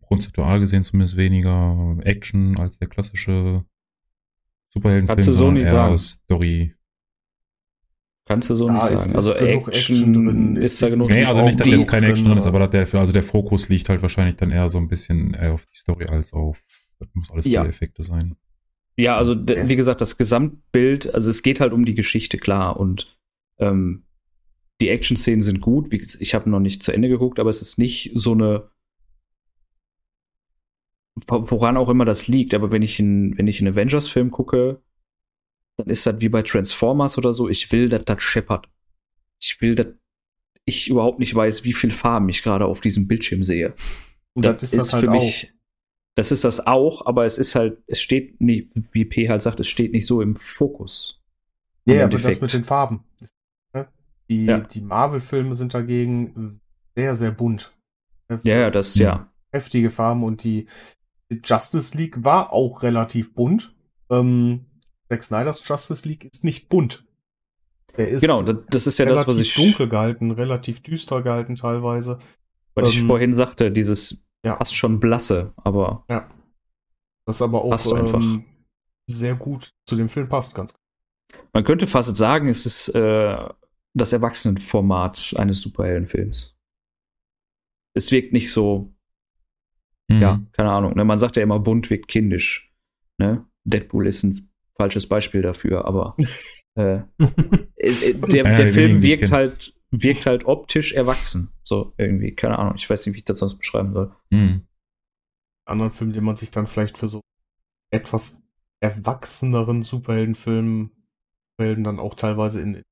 prozentual 0.00 0.60
gesehen 0.60 0.84
zumindest 0.84 1.16
weniger 1.16 1.96
Action 2.02 2.58
als 2.58 2.78
der 2.78 2.88
klassische 2.88 3.64
Superheldenfilm. 4.70 5.16
Kannst 5.16 5.28
du 5.28 5.32
so 5.32 5.50
nicht 5.50 5.68
sagen. 5.68 5.96
Story. 5.98 6.74
Kannst 8.26 8.50
du 8.50 8.56
so 8.56 8.68
nicht 8.68 8.82
sagen. 8.82 8.94
ist 8.94 9.14
Also 9.14 9.34
Action, 9.34 9.72
Action 9.72 10.12
drin, 10.12 10.56
ist 10.56 10.72
ist 10.72 10.82
da 10.82 10.88
genug. 10.90 11.08
Nee, 11.10 11.24
also 11.24 11.44
nicht, 11.44 11.60
dass 11.60 11.68
jetzt 11.68 11.86
keine 11.88 12.08
Action 12.08 12.26
drin 12.26 12.38
ist, 12.38 12.46
aber 12.46 12.66
der, 12.66 12.92
also 12.94 13.12
der 13.12 13.22
Fokus 13.22 13.68
liegt 13.68 13.88
halt 13.88 14.02
wahrscheinlich 14.02 14.36
dann 14.36 14.50
eher 14.50 14.68
so 14.68 14.78
ein 14.78 14.88
bisschen 14.88 15.34
eher 15.34 15.54
auf 15.54 15.64
die 15.66 15.76
Story 15.76 16.06
als 16.06 16.32
auf, 16.32 16.60
das 16.98 17.08
muss 17.14 17.30
alles 17.30 17.46
Ja. 17.46 17.64
Effekte 17.64 18.02
sein. 18.02 18.34
Ja, 18.96 19.16
also 19.16 19.36
wie 19.36 19.76
gesagt, 19.76 20.00
das 20.00 20.16
Gesamtbild, 20.16 21.14
also 21.14 21.30
es 21.30 21.42
geht 21.42 21.60
halt 21.60 21.72
um 21.72 21.84
die 21.84 21.94
Geschichte, 21.94 22.38
klar. 22.38 22.80
Und 22.80 23.16
ähm, 23.58 24.06
die 24.80 24.88
Action-Szenen 24.88 25.42
sind 25.42 25.60
gut. 25.60 25.92
Ich 25.92 26.34
habe 26.34 26.50
noch 26.50 26.60
nicht 26.60 26.82
zu 26.82 26.92
Ende 26.92 27.08
geguckt, 27.08 27.38
aber 27.38 27.50
es 27.50 27.62
ist 27.62 27.78
nicht 27.78 28.12
so 28.14 28.32
eine, 28.32 28.70
wo- 31.26 31.50
woran 31.50 31.76
auch 31.76 31.88
immer 31.88 32.04
das 32.04 32.28
liegt. 32.28 32.54
Aber 32.54 32.72
wenn 32.72 32.82
ich 32.82 32.98
in, 32.98 33.36
wenn 33.38 33.46
ich 33.48 33.60
einen 33.60 33.72
Avengers-Film 33.72 34.30
gucke, 34.30 34.82
dann 35.78 35.88
ist 35.88 36.06
das 36.06 36.20
wie 36.20 36.28
bei 36.28 36.42
Transformers 36.42 37.18
oder 37.18 37.32
so. 37.32 37.48
Ich 37.48 37.70
will, 37.72 37.88
dass 37.88 38.04
das 38.04 38.22
scheppert. 38.22 38.68
Ich 39.40 39.60
will, 39.60 39.74
dass 39.74 39.88
ich 40.64 40.88
überhaupt 40.88 41.20
nicht 41.20 41.34
weiß, 41.34 41.64
wie 41.64 41.72
viel 41.72 41.90
Farben 41.90 42.28
ich 42.28 42.42
gerade 42.42 42.66
auf 42.66 42.80
diesem 42.80 43.06
Bildschirm 43.06 43.44
sehe. 43.44 43.74
Und 44.34 44.44
das, 44.44 44.62
ist 44.62 44.74
das 44.74 44.92
halt 44.92 45.08
auch. 45.08 45.32
Das 46.16 46.32
ist 46.32 46.44
das 46.44 46.66
auch, 46.66 47.04
aber 47.04 47.26
es 47.26 47.36
ist 47.36 47.54
halt, 47.54 47.82
es 47.86 48.00
steht 48.00 48.40
nicht, 48.40 48.70
wie 48.92 49.04
P 49.04 49.28
halt 49.28 49.42
sagt, 49.42 49.60
es 49.60 49.68
steht 49.68 49.92
nicht 49.92 50.06
so 50.06 50.22
im 50.22 50.34
Fokus. 50.34 51.22
Ja, 51.84 51.96
im 51.96 52.00
aber 52.04 52.18
das 52.18 52.40
mit 52.40 52.52
den 52.54 52.64
Farben. 52.64 53.04
Ne? 53.20 53.28
Die, 54.28 54.44
Ja. 54.46 54.58
die 54.60 54.80
Marvel-Filme 54.80 55.54
sind 55.54 55.74
dagegen 55.74 56.60
sehr, 56.94 57.16
sehr 57.16 57.30
bunt. 57.30 57.72
Ja, 58.42 58.56
ja, 58.58 58.70
das, 58.70 58.94
ja. 58.96 59.30
Heftige 59.52 59.90
Farben 59.90 60.24
und 60.24 60.42
die, 60.42 60.66
Justice 61.44 61.96
League 61.96 62.22
war 62.24 62.52
auch 62.52 62.82
relativ 62.82 63.34
bunt. 63.34 63.74
Ähm, 64.10 64.66
Zack 65.08 65.24
Snyder's 65.24 65.66
Justice 65.66 66.06
League 66.08 66.24
ist 66.24 66.44
nicht 66.44 66.68
bunt. 66.68 67.04
Der 67.96 68.08
ist 68.08 68.20
Genau, 68.20 68.42
das, 68.42 68.56
das 68.68 68.86
ist 68.86 68.98
ja 68.98 69.06
das, 69.06 69.26
was 69.26 69.38
ich, 69.38 69.54
dunkel 69.54 69.88
gehalten, 69.88 70.30
relativ 70.32 70.82
düster 70.82 71.22
gehalten 71.22 71.56
teilweise. 71.56 72.18
was 72.74 72.90
ich 72.90 72.98
ähm, 73.00 73.06
vorhin 73.08 73.32
sagte, 73.32 73.70
dieses 73.72 74.22
Ja. 74.44 74.56
fast 74.56 74.74
schon 74.74 75.00
blasse, 75.00 75.52
aber 75.56 76.04
Ja. 76.10 76.28
Das 77.24 77.42
aber 77.42 77.64
auch 77.64 77.70
Passt 77.70 77.92
einfach. 77.92 78.20
ähm, 78.20 78.44
sehr 79.08 79.34
gut 79.34 79.70
zu 79.86 79.96
dem 79.96 80.08
Film 80.08 80.28
passt, 80.28 80.54
ganz 80.54 80.74
man 81.52 81.64
könnte 81.64 81.86
fast 81.86 82.14
sagen, 82.16 82.48
es 82.48 82.66
ist 82.66 82.88
äh, 82.94 83.48
das 83.96 84.12
Erwachsenenformat 84.12 85.34
eines 85.36 85.60
Superheldenfilms. 85.60 86.56
Es 87.94 88.12
wirkt 88.12 88.32
nicht 88.32 88.52
so, 88.52 88.92
Mhm. 90.08 90.22
ja, 90.22 90.40
keine 90.52 90.70
Ahnung. 90.70 90.94
Ne? 90.94 91.04
Man 91.04 91.18
sagt 91.18 91.36
ja 91.36 91.42
immer, 91.42 91.58
bunt 91.58 91.90
wirkt 91.90 92.08
kindisch. 92.08 92.72
Ne? 93.18 93.44
Deadpool 93.64 94.06
ist 94.06 94.22
ein 94.22 94.50
falsches 94.76 95.08
Beispiel 95.08 95.42
dafür, 95.42 95.84
aber 95.84 96.14
äh, 96.78 96.98
äh, 97.18 98.14
der, 98.14 98.44
Ja, 98.44 98.54
der 98.56 98.68
Film 98.68 99.02
wirkt 99.02 99.32
halt, 99.32 99.74
wirkt 99.90 100.26
halt 100.26 100.44
optisch 100.44 100.92
erwachsen. 100.92 101.50
So 101.64 101.94
irgendwie, 101.96 102.34
keine 102.34 102.58
Ahnung. 102.58 102.74
Ich 102.76 102.88
weiß 102.88 103.06
nicht, 103.06 103.14
wie 103.14 103.18
ich 103.18 103.24
das 103.24 103.38
sonst 103.40 103.56
beschreiben 103.56 103.92
soll. 103.94 104.14
Mhm. 104.30 104.66
anderen 105.66 105.90
Film, 105.90 106.12
den 106.12 106.22
man 106.22 106.36
sich 106.36 106.50
dann 106.52 106.66
vielleicht 106.68 106.98
für 106.98 107.08
so 107.08 107.20
etwas 107.90 108.40
erwachseneren 108.80 109.82
Superheldenfilmen 109.82 110.90
Superhelden 111.58 111.84
dann 111.84 111.98
auch 111.98 112.14
teilweise 112.14 112.60
in 112.60 112.82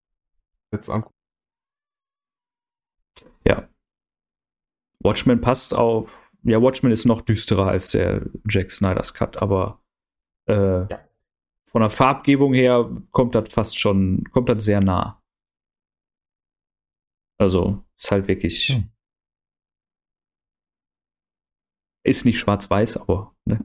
jetzt 0.75 0.89
anguckt. 0.91 1.15
Ja. 3.47 3.69
Watchmen 5.01 5.41
passt 5.41 5.75
auf. 5.75 6.11
Ja, 6.43 6.61
Watchmen 6.61 6.93
ist 6.93 7.05
noch 7.07 7.23
düsterer 7.23 7.69
als 7.69 7.91
der 7.93 8.27
Jack 8.49 8.71
Snyder's 8.71 9.15
Cut, 9.15 9.37
aber 9.39 9.83
äh, 10.49 10.87
Ja. 10.89 11.09
von 11.71 11.81
der 11.81 11.91
Farbgebung 11.91 12.53
her 12.55 12.91
kommt 13.13 13.35
das 13.35 13.49
fast 13.51 13.79
schon, 13.79 14.25
kommt 14.31 14.49
das 14.49 14.65
sehr 14.65 14.81
nah. 14.81 15.23
Also 17.39 17.83
ist 17.97 18.11
halt 18.11 18.29
wirklich. 18.29 18.69
Hm. 18.69 18.91
Ist 22.07 22.25
nicht 22.27 22.39
schwarz-weiß, 22.39 22.99
aber 22.99 23.35
ne? 23.47 23.65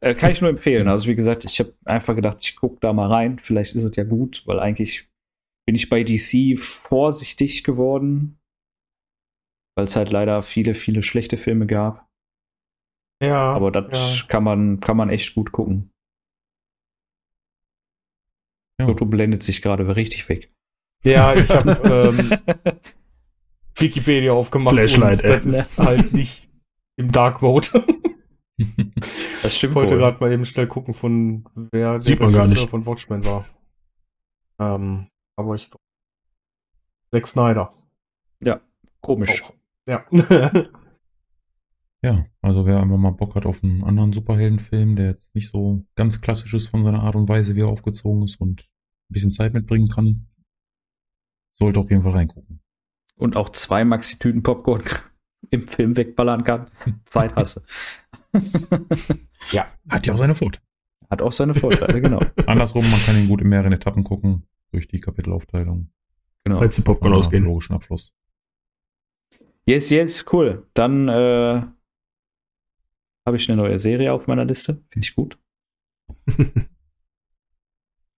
äh, 0.00 0.14
kann 0.14 0.30
ich 0.30 0.42
nur 0.42 0.50
empfehlen. 0.50 0.86
Also 0.88 1.08
wie 1.08 1.16
gesagt, 1.16 1.44
ich 1.46 1.58
habe 1.60 1.74
einfach 1.86 2.14
gedacht, 2.14 2.38
ich 2.40 2.56
gucke 2.56 2.78
da 2.80 2.92
mal 2.92 3.10
rein. 3.10 3.38
Vielleicht 3.38 3.74
ist 3.74 3.84
es 3.84 3.96
ja 3.96 4.04
gut, 4.04 4.42
weil 4.46 4.60
eigentlich 4.60 5.10
bin 5.72 5.76
ich 5.76 5.88
bei 5.88 6.04
DC 6.04 6.58
vorsichtig 6.58 7.64
geworden, 7.64 8.38
weil 9.74 9.86
es 9.86 9.96
halt 9.96 10.10
leider 10.10 10.42
viele, 10.42 10.74
viele 10.74 11.02
schlechte 11.02 11.38
Filme 11.38 11.66
gab. 11.66 12.10
Ja, 13.22 13.54
Aber 13.54 13.70
das 13.70 14.28
kann 14.28 14.44
man, 14.44 14.80
kann 14.80 14.98
man 14.98 15.08
echt 15.08 15.34
gut 15.34 15.50
gucken. 15.50 15.90
Ja. 18.78 18.86
Toto 18.86 19.06
blendet 19.06 19.42
sich 19.42 19.62
gerade 19.62 19.96
richtig 19.96 20.28
weg. 20.28 20.52
ja. 21.04 21.32
ja, 21.32 21.40
ich 21.40 21.48
habe 21.48 21.70
ähm, 21.88 22.78
Wikipedia 23.76 24.32
aufgemacht. 24.32 24.74
Flashlight, 24.74 25.24
und 25.24 25.30
das 25.30 25.46
ist 25.46 25.78
halt 25.78 26.12
nicht 26.12 26.50
im 26.98 27.10
Dark 27.10 27.40
Mode. 27.40 27.68
Das 29.42 29.56
stimmt 29.56 29.72
Ich 29.72 29.74
wollte 29.74 29.96
gerade 29.96 30.18
mal 30.20 30.30
eben 30.30 30.44
schnell 30.44 30.68
gucken, 30.68 30.94
von 30.94 31.48
wer 31.72 32.00
Sieht 32.00 32.20
man 32.20 32.32
gar 32.32 32.44
Regisseur 32.44 32.62
nicht. 32.62 32.70
von 32.70 32.86
Watchmen 32.86 33.24
war. 33.24 33.44
Ähm, 34.60 35.08
aber 35.36 35.54
ich 35.54 35.70
glaube. 35.70 35.82
Zack 37.10 37.26
Snyder. 37.26 37.72
Komisch. 39.02 39.42
Auch. 39.42 39.54
Ja. 39.86 40.06
Ja, 42.04 42.26
also 42.40 42.66
wer 42.66 42.80
einfach 42.80 42.96
mal 42.96 43.12
Bock 43.12 43.36
hat 43.36 43.46
auf 43.46 43.62
einen 43.62 43.84
anderen 43.84 44.12
Superheldenfilm, 44.12 44.96
der 44.96 45.10
jetzt 45.10 45.32
nicht 45.36 45.52
so 45.52 45.86
ganz 45.94 46.20
klassisch 46.20 46.52
ist 46.52 46.66
von 46.66 46.82
seiner 46.82 47.04
Art 47.04 47.14
und 47.14 47.28
Weise, 47.28 47.54
wie 47.54 47.60
er 47.60 47.68
aufgezogen 47.68 48.24
ist 48.24 48.40
und 48.40 48.62
ein 48.62 49.12
bisschen 49.12 49.30
Zeit 49.30 49.54
mitbringen 49.54 49.86
kann, 49.86 50.26
sollte 51.52 51.78
auf 51.78 51.88
jeden 51.90 52.02
Fall 52.02 52.10
reingucken. 52.10 52.60
Und 53.14 53.36
auch 53.36 53.50
zwei 53.50 53.84
Maxi-Tüten 53.84 54.42
Popcorn 54.42 54.82
im 55.50 55.68
Film 55.68 55.96
wegballern 55.96 56.42
kann. 56.42 56.72
Zeit 57.04 57.36
hasse. 57.36 57.62
Hat 59.88 60.04
ja 60.04 60.14
auch 60.14 60.18
seine 60.18 60.34
Vorteile. 60.34 60.66
Hat 61.08 61.22
auch 61.22 61.30
seine 61.30 61.54
Vorteile, 61.54 62.00
genau. 62.00 62.18
Andersrum, 62.46 62.82
man 62.82 63.00
kann 63.06 63.16
ihn 63.16 63.28
gut 63.28 63.42
in 63.42 63.48
mehreren 63.48 63.72
Etappen 63.72 64.02
gucken, 64.02 64.42
durch 64.72 64.88
die 64.88 65.00
Kapitelaufteilung. 65.00 65.90
genau. 66.44 66.58
Falls 66.58 66.76
die 66.76 66.82
Popcorn 66.82 67.12
ausgehen. 67.12 67.44
Logischen 67.44 67.74
Abschluss. 67.74 68.12
Yes, 69.64 69.90
yes, 69.90 70.24
cool. 70.32 70.66
Dann 70.74 71.08
äh, 71.08 71.62
habe 73.24 73.36
ich 73.36 73.48
eine 73.48 73.62
neue 73.62 73.78
Serie 73.78 74.12
auf 74.12 74.26
meiner 74.26 74.44
Liste. 74.44 74.82
Finde 74.90 75.06
ich 75.06 75.14
gut. 75.14 75.38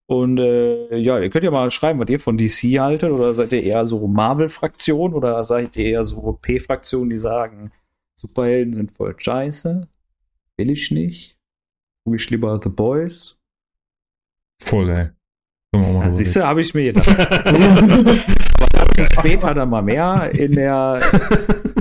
Und 0.07 0.37
äh, 0.37 0.97
ja, 0.97 1.19
ihr 1.19 1.29
könnt 1.29 1.43
ja 1.43 1.51
mal 1.51 1.71
schreiben, 1.71 1.99
was 1.99 2.09
ihr 2.09 2.19
von 2.19 2.37
DC 2.37 2.79
haltet. 2.79 3.11
Oder 3.11 3.33
seid 3.33 3.53
ihr 3.53 3.63
eher 3.63 3.85
so 3.85 4.07
Marvel-Fraktion 4.07 5.13
oder 5.13 5.43
seid 5.43 5.75
ihr 5.77 5.85
eher 5.85 6.03
so 6.03 6.33
P-Fraktion, 6.33 7.09
die 7.09 7.17
sagen, 7.17 7.71
Superhelden 8.15 8.73
sind 8.73 8.91
voll 8.91 9.15
scheiße. 9.17 9.87
Will 10.57 10.69
ich 10.69 10.91
nicht. 10.91 11.37
Guck 12.03 12.15
ich 12.15 12.29
lieber 12.29 12.59
The 12.63 12.69
Boys. 12.69 13.39
Voll 14.61 14.87
geil. 14.87 15.15
Ja, 15.81 16.15
siehst 16.15 16.35
du, 16.35 16.45
habe 16.45 16.61
ich 16.61 16.73
mir 16.73 16.93
gedacht. 16.93 17.07
Aber 18.79 19.11
später 19.11 19.53
dann 19.53 19.69
mal 19.69 19.81
mehr 19.81 20.31
in 20.31 20.53
der 20.53 21.01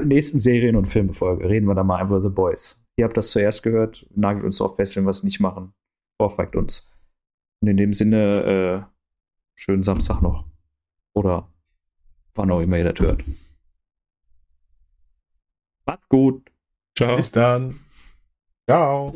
nächsten 0.05 0.39
Serien- 0.39 0.77
und 0.77 0.87
Filmefolge. 0.87 1.49
Reden 1.49 1.67
wir 1.67 1.75
dann 1.75 1.87
mal 1.87 2.05
über 2.05 2.21
The 2.21 2.29
Boys. 2.29 2.85
Ihr 2.97 3.05
habt 3.05 3.17
das 3.17 3.31
zuerst 3.31 3.63
gehört. 3.63 4.07
Nagelt 4.15 4.45
uns 4.45 4.61
auf 4.61 4.77
fest, 4.77 4.97
wenn 4.97 5.05
wir 5.05 5.11
es 5.11 5.23
nicht 5.25 5.41
machen. 5.41 5.73
Vorfragt 6.21 6.57
uns. 6.57 6.91
Und 7.61 7.69
in 7.69 7.77
dem 7.77 7.93
Sinne, 7.93 8.87
äh, 8.87 8.95
schönen 9.57 9.83
Samstag 9.83 10.23
noch. 10.23 10.45
Oder 11.15 11.49
wann 12.35 12.51
auch 12.51 12.61
immer 12.61 12.79
ihr 12.79 12.93
das 12.93 13.01
hört. 13.01 13.25
Macht's 15.87 16.09
gut. 16.09 16.51
Ciao. 16.97 17.17
Bis 17.17 17.33
dann. 17.33 17.81
Ciao. 18.69 19.15